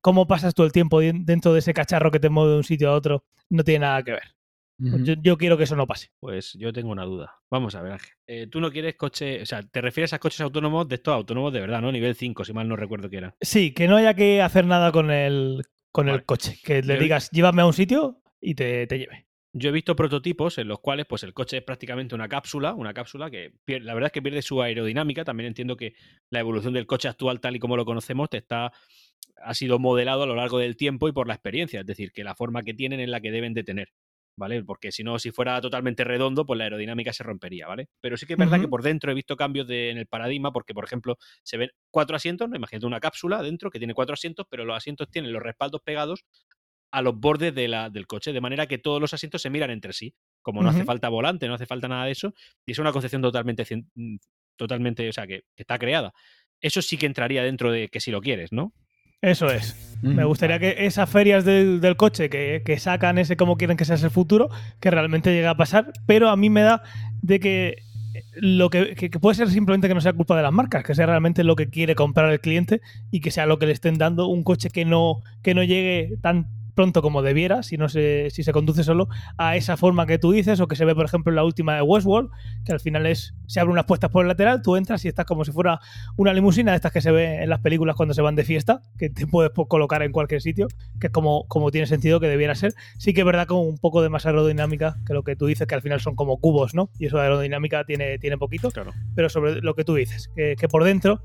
[0.00, 2.90] cómo pasas tú el tiempo dentro de ese cacharro que te mueve de un sitio
[2.90, 4.34] a otro, no tiene nada que ver.
[4.76, 6.10] Pues yo quiero que eso no pase.
[6.18, 7.36] Pues yo tengo una duda.
[7.48, 8.10] Vamos a ver, Ángel.
[8.26, 11.52] Eh, tú no quieres coche, o sea, te refieres a coches autónomos de estos autónomos
[11.52, 11.92] de verdad, ¿no?
[11.92, 13.36] Nivel 5, si mal no recuerdo que era.
[13.40, 15.64] Sí, que no haya que hacer nada con el,
[15.94, 16.58] con el coche.
[16.64, 19.26] Que le Yo- digas, llévame a un sitio y te, te lleve.
[19.52, 22.92] Yo he visto prototipos en los cuales pues el coche es prácticamente una cápsula, una
[22.92, 25.24] cápsula que pier- la verdad es que pierde su aerodinámica.
[25.24, 25.94] También entiendo que
[26.30, 28.72] la evolución del coche actual tal y como lo conocemos te está
[29.36, 32.24] ha sido modelado a lo largo del tiempo y por la experiencia, es decir, que
[32.24, 33.88] la forma que tienen es la que deben de tener.
[34.36, 34.64] ¿Vale?
[34.64, 37.88] Porque si no, si fuera totalmente redondo, pues la aerodinámica se rompería, ¿vale?
[38.00, 40.52] Pero sí que es verdad que por dentro he visto cambios de- en el paradigma,
[40.52, 42.56] porque, por ejemplo, se ven cuatro asientos, ¿no?
[42.56, 46.24] imagínate una cápsula dentro que tiene cuatro asientos, pero los asientos tienen los respaldos pegados
[46.92, 49.70] a los bordes de la, del coche, de manera que todos los asientos se miran
[49.70, 50.14] entre sí.
[50.42, 52.34] Como no hace falta volante, no hace falta nada de eso,
[52.66, 53.64] y es una concepción totalmente,
[54.56, 56.12] totalmente, o sea, que, que está creada.
[56.60, 58.72] Eso sí que entraría dentro de que si lo quieres, ¿no?
[59.30, 59.74] Eso es.
[60.02, 60.28] Me Ujú.
[60.28, 63.94] gustaría que esas ferias del, del coche que, que sacan ese como quieren que sea
[63.94, 64.50] ese futuro,
[64.80, 66.82] que realmente llegue a pasar, pero a mí me da
[67.22, 67.76] de que
[68.36, 70.94] lo que, que- que puede ser simplemente que no sea culpa de las marcas, que
[70.94, 73.94] sea realmente lo que quiere comprar el cliente y que sea lo que le estén
[73.94, 78.28] dando un coche que no, que no llegue tan pronto como debiera, si no se,
[78.30, 79.08] si se conduce solo
[79.38, 81.74] a esa forma que tú dices, o que se ve, por ejemplo, en la última
[81.76, 82.30] de Westworld,
[82.64, 85.24] que al final es, se abren unas puertas por el lateral, tú entras y estás
[85.24, 85.80] como si fuera
[86.16, 88.82] una limusina de estas que se ve en las películas cuando se van de fiesta,
[88.98, 90.66] que te puedes colocar en cualquier sitio,
[91.00, 92.74] que es como, como tiene sentido que debiera ser.
[92.98, 95.66] Sí que es verdad con un poco de más aerodinámica que lo que tú dices,
[95.66, 96.90] que al final son como cubos, ¿no?
[96.98, 98.92] Y eso de aerodinámica tiene, tiene poquito Claro.
[99.14, 101.22] pero sobre lo que tú dices, que, que por dentro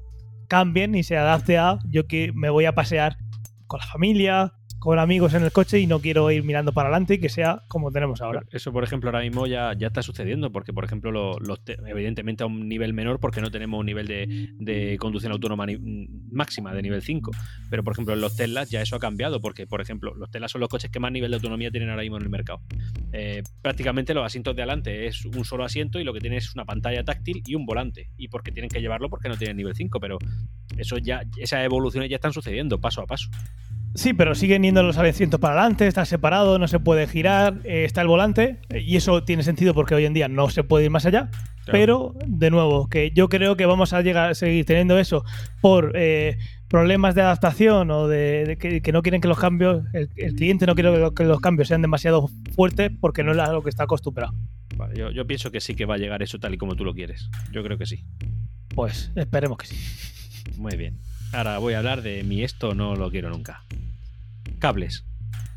[0.48, 3.18] cambien y se adapte a yo que me voy a pasear
[3.68, 7.16] con la familia, con amigos en el coche y no quiero ir mirando para adelante
[7.16, 8.44] y que sea como tenemos ahora.
[8.52, 11.38] Eso, por ejemplo, ahora mismo ya, ya está sucediendo, porque, por ejemplo, lo-
[11.86, 16.74] evidentemente a un nivel menor, porque no tenemos un nivel de, conducción autónoma mm, máxima
[16.74, 17.32] de nivel 5.
[17.70, 20.52] Pero, por ejemplo, en los Teslas ya eso ha cambiado, porque, por ejemplo, los Teslas
[20.52, 22.62] son los coches que más nivel de autonomía tienen ahora mismo en el mercado.
[23.12, 26.54] Eh, prácticamente los asientos de adelante es un solo asiento y lo que tiene es
[26.56, 28.10] una pantalla táctil y un volante.
[28.18, 30.18] Y porque tienen que llevarlo porque no tienen nivel 5, pero
[30.78, 33.30] eso ya, esas evoluciones ya están sucediendo paso a paso.
[33.96, 37.84] Sí, pero siguen yendo los asientos para adelante, está separado, no se puede girar, eh,
[37.86, 40.86] está el volante eh, y eso tiene sentido porque hoy en día no se puede
[40.86, 41.30] ir más allá.
[41.66, 41.72] Claro.
[41.72, 45.24] Pero, de nuevo, que yo creo que vamos a llegar a seguir teniendo eso
[45.62, 46.38] por eh,
[46.68, 50.36] problemas de adaptación o de, de que, que no quieren que los cambios, el, el
[50.36, 53.52] cliente no quiere que lo- que los cambios sean demasiado fuertes porque no es a
[53.52, 54.34] lo que está acostumbrado.
[54.78, 56.86] Vale, yo, yo pienso que sí que va a llegar eso tal y como tú
[56.86, 57.30] lo quieres.
[57.52, 58.06] Yo creo que sí.
[58.74, 59.76] Pues esperemos que sí.
[60.58, 60.98] Muy bien.
[61.32, 63.64] Ahora voy a hablar de mi esto no lo quiero nunca.
[64.60, 65.06] Cables.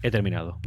[0.02, 0.60] He terminado.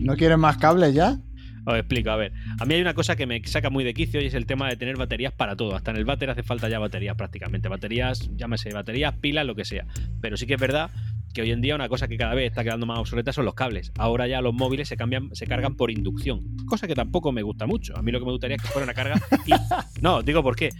[0.00, 1.18] ¿No quieren más cables ya?
[1.66, 2.32] Os explico, a ver.
[2.60, 4.68] A mí hay una cosa que me saca muy de quicio y es el tema
[4.68, 5.74] de tener baterías para todo.
[5.74, 7.68] Hasta en el váter hace falta ya baterías prácticamente.
[7.68, 9.86] Baterías, llámese baterías, pilas, lo que sea.
[10.20, 10.90] Pero sí que es verdad
[11.34, 13.54] que hoy en día una cosa que cada vez está quedando más obsoleta son los
[13.54, 13.92] cables.
[13.98, 16.56] Ahora ya los móviles se cambian, se cargan por inducción.
[16.66, 17.96] Cosa que tampoco me gusta mucho.
[17.98, 19.20] A mí lo que me gustaría es que fuera una carga.
[19.46, 19.52] y-
[20.00, 20.70] No, digo por qué.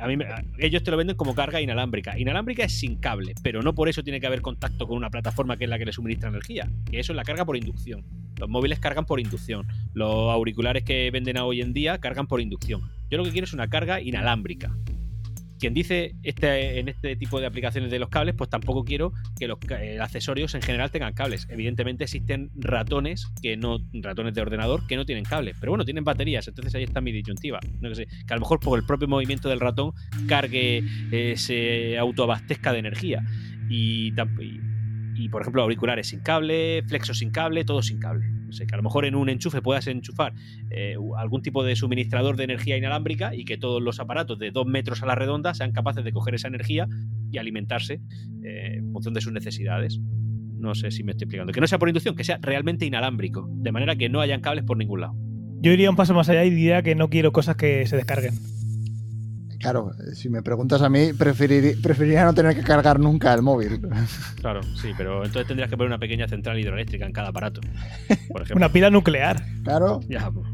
[0.00, 0.16] A mí
[0.58, 2.18] ellos te lo venden como carga inalámbrica.
[2.18, 5.56] Inalámbrica es sin cable, pero no por eso tiene que haber contacto con una plataforma
[5.56, 6.68] que es la que le suministra energía.
[6.90, 8.02] Que eso es la carga por inducción.
[8.38, 9.66] Los móviles cargan por inducción.
[9.92, 12.82] Los auriculares que venden hoy en día cargan por inducción.
[13.10, 14.74] Yo lo que quiero es una carga inalámbrica.
[15.60, 19.46] Quien dice este, en este tipo de aplicaciones de los cables, pues tampoco quiero que
[19.46, 21.46] los eh, accesorios en general tengan cables.
[21.50, 26.02] Evidentemente existen ratones que no, ratones de ordenador que no tienen cables, pero bueno, tienen
[26.02, 27.60] baterías, entonces ahí está mi disyuntiva.
[27.80, 29.92] No que sé, que a lo mejor por el propio movimiento del ratón
[30.26, 30.82] cargue,
[31.12, 33.22] eh, se autoabastezca de energía.
[33.68, 34.60] Y, y,
[35.20, 38.26] y, por ejemplo, auriculares sin cable, flexos sin cable, todo sin cable.
[38.30, 40.32] No sé, que a lo mejor en un enchufe puedas enchufar
[40.70, 44.66] eh, algún tipo de suministrador de energía inalámbrica y que todos los aparatos de dos
[44.66, 46.88] metros a la redonda sean capaces de coger esa energía
[47.30, 48.00] y alimentarse
[48.42, 50.00] eh, en función de sus necesidades.
[50.58, 51.52] No sé si me estoy explicando.
[51.52, 54.64] Que no sea por inducción, que sea realmente inalámbrico, de manera que no hayan cables
[54.64, 55.14] por ningún lado.
[55.62, 58.34] Yo iría un paso más allá y diría que no quiero cosas que se descarguen.
[59.60, 63.42] Claro, eh, si me preguntas a mí, preferiría, preferiría no tener que cargar nunca el
[63.42, 63.80] móvil.
[64.40, 67.60] Claro, sí, pero entonces tendrías que poner una pequeña central hidroeléctrica en cada aparato.
[68.32, 68.56] Por ejemplo.
[68.56, 69.44] Una pila nuclear.
[69.62, 70.46] Claro, Ya, pues.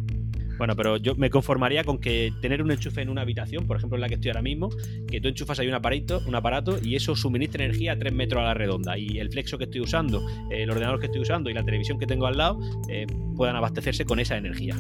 [0.59, 3.97] Bueno, pero yo me conformaría con que tener un enchufe en una habitación, por ejemplo
[3.97, 4.71] en la que estoy ahora mismo,
[5.07, 8.41] que tú enchufas ahí un aparato, un aparato y eso suministra energía a 3 metros
[8.41, 8.97] a la redonda.
[8.97, 12.07] Y el flexo que estoy usando, el ordenador que estoy usando y la televisión que
[12.07, 14.75] tengo al lado eh, puedan abastecerse con esa energía.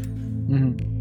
[0.49, 0.95] Ujú.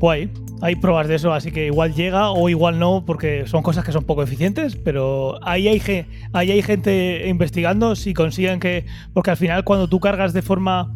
[0.00, 0.30] Guay.
[0.62, 3.92] Hay pruebas de eso, así que igual llega o igual no, porque son cosas que
[3.92, 8.86] son poco eficientes, pero ahí hay, ahí hay gente investigando si consiguen que...
[9.14, 10.94] Porque al final cuando tú cargas de forma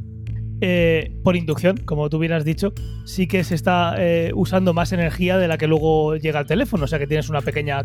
[0.61, 2.73] eh, por inducción, como tú hubieras dicho,
[3.05, 6.85] sí que se está eh, usando más energía de la que luego llega al teléfono,
[6.85, 7.85] o sea que tienes una pequeña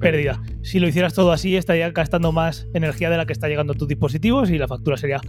[0.00, 0.42] pérdida.
[0.62, 3.76] Si lo hicieras todo así, estaría gastando más energía de la que está llegando a
[3.76, 5.20] tus dispositivos y la factura sería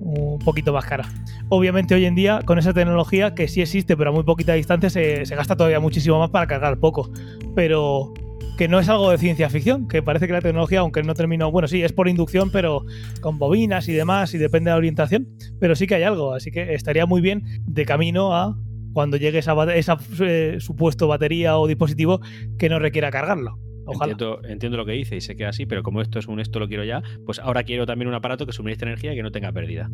[0.00, 1.08] un poquito más cara.
[1.48, 4.90] Obviamente hoy en día, con esa tecnología que sí existe, pero a muy poquita distancia,
[4.90, 7.10] se, se gasta todavía muchísimo más para cargar poco.
[7.54, 8.12] Pero
[8.58, 11.50] que no es algo de ciencia ficción, que parece que la tecnología, aunque no terminó,
[11.52, 12.84] bueno, sí, es por inducción, pero
[13.20, 15.28] con bobinas y demás, y depende de la orientación,
[15.60, 18.58] pero sí que hay algo, así que estaría muy bien de camino a
[18.92, 22.20] cuando llegue esa, esa eh, supuesto batería o dispositivo
[22.58, 23.60] que no requiera cargarlo.
[23.88, 24.12] Ojalá.
[24.12, 26.40] Entiendo, entiendo lo que dice y sé que es así, pero como esto es un
[26.40, 29.22] esto lo quiero ya, pues ahora quiero también un aparato que suministre energía y que
[29.22, 29.90] no tenga pérdida.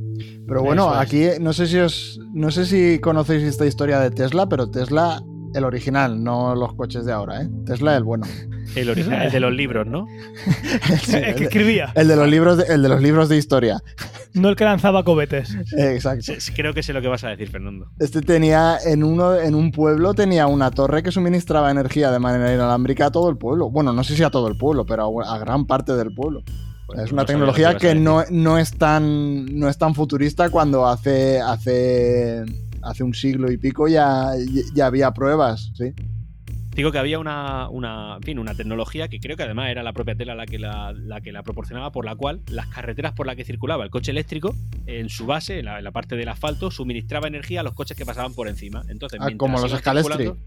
[0.46, 1.00] Pero bueno, es.
[1.00, 5.22] aquí no sé si os, no sé si conocéis esta historia de Tesla, pero Tesla
[5.54, 7.48] el original, no los coches de ahora, ¿eh?
[7.64, 8.26] Tesla el bueno.
[8.74, 10.06] El, original, el de los libros, ¿no?
[11.02, 13.80] Sí, el que escribía, el de los libros de, el de los libros de historia.
[14.34, 15.56] No el que lanzaba cohetes.
[15.76, 16.32] Exacto.
[16.54, 17.90] Creo que sé lo que vas a decir, Fernando.
[17.98, 22.52] Este tenía en uno en un pueblo tenía una torre que suministraba energía de manera
[22.52, 23.70] inalámbrica a todo el pueblo.
[23.70, 26.42] Bueno, no sé si a todo el pueblo, pero a, a gran parte del pueblo.
[26.86, 30.50] Pues es una tecnología lo que que no, no es tan no es tan futurista
[30.50, 32.44] cuando hace hace
[32.82, 34.32] hace un siglo y pico ya,
[34.74, 35.94] ya había pruebas, sí.
[36.74, 39.92] Digo que había una, una, en fin, una tecnología que creo que además era la
[39.92, 43.26] propia tela la que la, la que la proporcionaba, por la cual las carreteras por
[43.26, 44.56] las que circulaba el coche eléctrico,
[44.86, 47.96] en su base, en la, en la parte del asfalto, suministraba energía a los coches
[47.96, 48.82] que pasaban por encima.
[48.88, 50.16] Entonces, Ah, como los iban Scalestri.
[50.24, 50.42] circulando-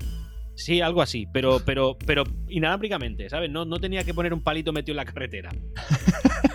[0.55, 3.49] Sí, algo así, pero, pero, pero inalámbricamente, ¿sabes?
[3.51, 5.51] No, no tenía que poner un palito metido en la carretera.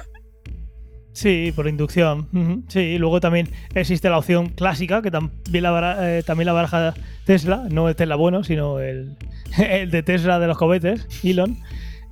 [1.13, 2.65] Sí, por inducción.
[2.69, 6.95] Sí, luego también existe la opción clásica, que también la, bara- eh, también la baraja
[7.27, 9.17] Tesla, no el Tesla bueno, sino el,
[9.59, 11.59] el de Tesla de los cohetes, Elon,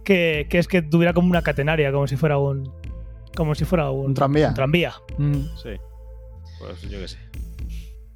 [0.04, 2.70] que, que es que tuviera como una catenaria, como si fuera un.
[3.36, 4.48] Como si fuera un, Un tranvía.
[4.48, 4.92] un tranvía.
[5.16, 5.70] Mm, Sí.
[6.58, 7.18] Pues yo qué sé.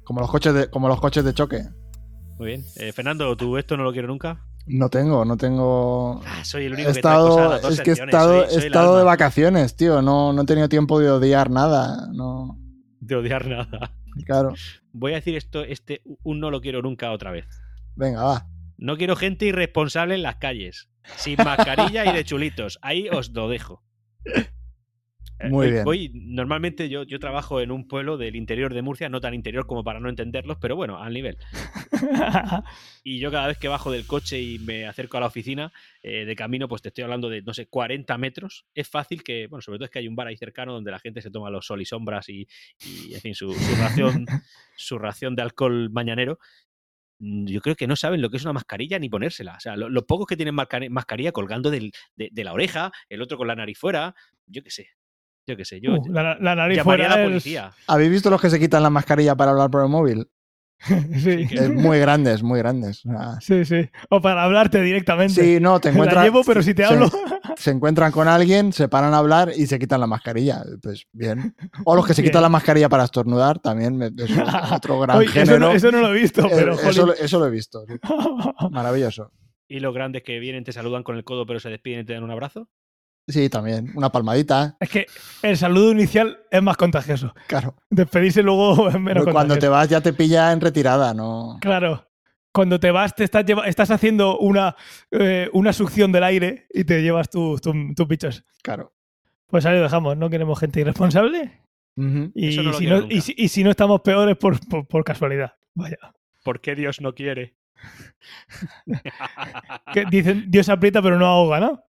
[0.03, 1.63] Como los coches de, como los coches de choque.
[2.37, 2.65] Muy bien.
[2.75, 4.45] Eh, Fernando, ¿tú esto no lo quiero nunca?
[4.67, 6.21] No tengo, no tengo.
[6.25, 7.93] Ah, soy el único He que trae cosas a estado, las dos es que he
[7.93, 10.01] estado, soy- soy he estado de vacaciones, tío.
[10.01, 12.07] No, no he tenido tiempo de odiar nada.
[12.13, 12.57] No,
[12.99, 13.91] De odiar nada.
[14.25, 14.53] claro.
[14.91, 17.45] Voy a decir esto, este, un no lo quiero nunca otra vez.
[17.95, 18.47] Venga, va.
[18.77, 20.89] No quiero gente irresponsable en las calles.
[21.17, 22.79] Sin mascarilla y de chulitos.
[22.81, 23.83] Ahí os lo dejo.
[25.39, 26.33] Eh, Muy voy- bien.
[26.33, 29.83] normalmente yo, yo trabajo en un pueblo del interior de Murcia, no tan interior como
[29.83, 31.37] para no entenderlos, pero bueno, al nivel.
[33.03, 35.71] Y yo cada vez que bajo del coche y me acerco a la oficina,
[36.01, 38.65] eh, de camino, pues te estoy hablando de, no sé, 40 metros.
[38.73, 40.99] Es fácil que, bueno, sobre todo es que hay un bar ahí cercano donde la
[40.99, 42.47] gente se toma los sol y sombras y,
[42.83, 44.25] y, en fin, su, su ración,
[44.75, 46.39] su ración de alcohol mañanero.
[47.19, 49.55] Mm, Yo creo que no saben lo que es una mascarilla ni ponérsela.
[49.55, 52.91] O sea, lo- los pocos que tienen mascari- mascarilla colgando del- de, de la oreja,
[53.09, 54.15] el otro con la nariz fuera,
[54.47, 54.87] yo qué sé.
[55.47, 55.79] Yo qué sé.
[55.81, 57.71] Yo Uh, la, la nariz llamaría a la es- policía.
[57.87, 60.27] ¿Habéis visto los que se quitan la mascarilla para hablar por el móvil?
[60.79, 63.03] sí, Es muy grandes, muy grandes.
[63.39, 63.89] Sí, sí.
[64.09, 65.41] O para hablarte directamente.
[65.41, 66.23] Sí, no, te la encuentras.
[66.25, 67.09] llevo, pero si te se- hablo.
[67.57, 70.61] Se encuentran con alguien, se paran a hablar y se quitan la mascarilla.
[70.81, 71.55] Pues bien.
[71.85, 72.31] O los que se Bien.
[72.31, 74.01] quitan la mascarilla para estornudar, también.
[74.01, 74.13] es
[74.73, 75.59] otro gran Oye, eso, género.
[75.59, 77.85] no, eso no lo he visto, Eh, pero eso, eso lo he visto.
[78.71, 79.31] Maravilloso.
[79.69, 82.13] Y los grandes que vienen, te saludan con el codo, pero se despiden y te
[82.13, 82.67] dan un abrazo.
[83.27, 83.91] Sí, también.
[83.95, 85.07] Una palmadita, Es que
[85.41, 87.33] el saludo inicial es más contagioso.
[87.47, 87.75] claro.
[87.89, 91.57] Despedirse luego es menos Pero cuando te vas ya te pilla en retirada, ¿no?
[91.61, 92.07] Claro.
[92.53, 94.75] Cuando te vas, te estás, lleva- estás haciendo una,
[95.11, 98.45] eh, una succión del aire y te llevas tus tu, tus bichos.
[98.61, 98.93] Claro.
[99.47, 100.15] Pues ahí lo dejamos.
[100.17, 101.61] No queremos gente irresponsable.
[101.97, 105.53] Y, no si, no, y, si, y si no estamos peores por, por, por casualidad.
[105.73, 105.97] Vaya.
[106.43, 107.55] ¿Por qué Dios no quiere?
[109.93, 111.83] Que dicen, Dios aprieta pero no ahoga, ¿no?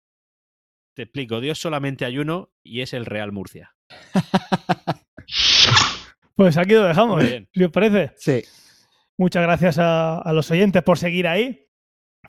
[0.95, 3.75] Te explico, Dios solamente hay uno y es el Real Murcia.
[6.35, 7.17] Pues aquí lo dejamos.
[7.19, 7.49] Muy bien.
[7.53, 8.13] Si os parece.
[8.17, 8.43] Sí.
[9.19, 11.69] Muchas gracias a, a los oyentes por seguir ahí,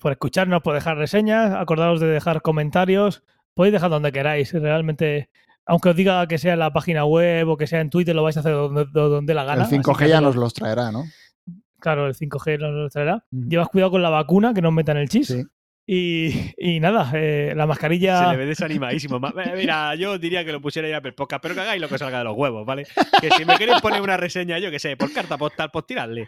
[0.01, 1.53] por escucharnos, por dejar reseñas.
[1.53, 3.23] Acordaos de dejar comentarios.
[3.53, 4.51] Podéis dejar donde queráis.
[4.53, 5.29] Realmente,
[5.65, 8.23] aunque os diga que sea en la página web o que sea en Twitter, lo
[8.23, 9.63] vais a hacer donde, donde la gana.
[9.63, 11.05] el 5G Así que ya nos los traerá, ¿no?
[11.79, 13.25] Claro, el 5G nos lo traerá.
[13.31, 13.49] Ujú.
[13.49, 15.27] Llevas cuidado con la vacuna, que no os metan el chis.
[15.27, 15.43] Sí.
[15.85, 18.31] Y, y nada, eh, la Se mascarilla.
[18.31, 19.19] le ve desanimadísimo.
[19.19, 21.89] Ma- eh, Mira, yo diría que lo pusiera ya per podcast, pero que hagáis lo
[21.89, 22.85] que salga de los huevos, ¿vale?
[23.21, 26.27] Que si me queréis poner una reseña, yo que sé, por carta postal, pues tiradle.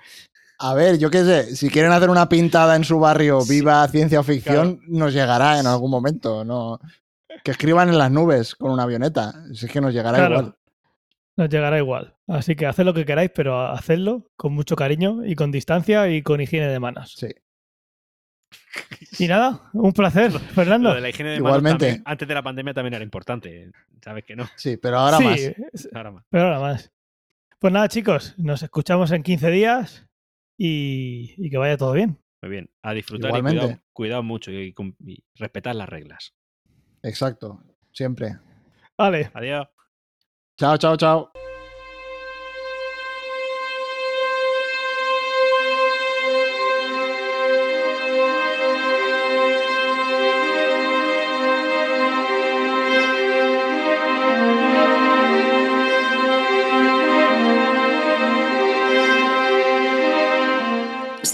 [0.59, 3.55] A ver, yo qué sé, si quieren hacer una pintada en su barrio Sí.
[3.55, 6.79] viva ciencia o ficción, nos llegará en algún momento, ¿no?
[7.43, 10.35] Que escriban en las nubes con una avioneta, si es que nos llegará Claro.
[10.35, 10.55] igual.
[11.37, 12.15] Nos llegará igual.
[12.27, 16.21] Así que haced lo que queráis, pero hacedlo con mucho cariño y con distancia y
[16.23, 17.13] con higiene de manos.
[17.17, 17.27] Sí.
[19.19, 20.89] Y nada, un placer, Fernando.
[20.89, 21.85] Lo de la higiene de Igualmente.
[21.85, 23.71] también, antes de la pandemia también era importante.
[24.03, 24.45] ¿Sabes que no?
[24.57, 25.89] Sí, pero ahora sí, más.
[25.93, 26.25] Ahora más.
[26.29, 26.91] pero ahora más.
[27.59, 30.07] Pues nada, chicos, nos escuchamos en 15 días
[30.57, 32.19] y, y que vaya todo bien.
[32.41, 32.69] Muy bien.
[32.83, 33.57] A disfrutar Igualmente.
[33.57, 34.73] y cuidado, cuidado mucho y,
[35.05, 36.33] y respetar las reglas.
[37.01, 38.37] Exacto, siempre.
[38.97, 39.67] Vale, Adiós.
[40.57, 41.31] Chao, chao, chao.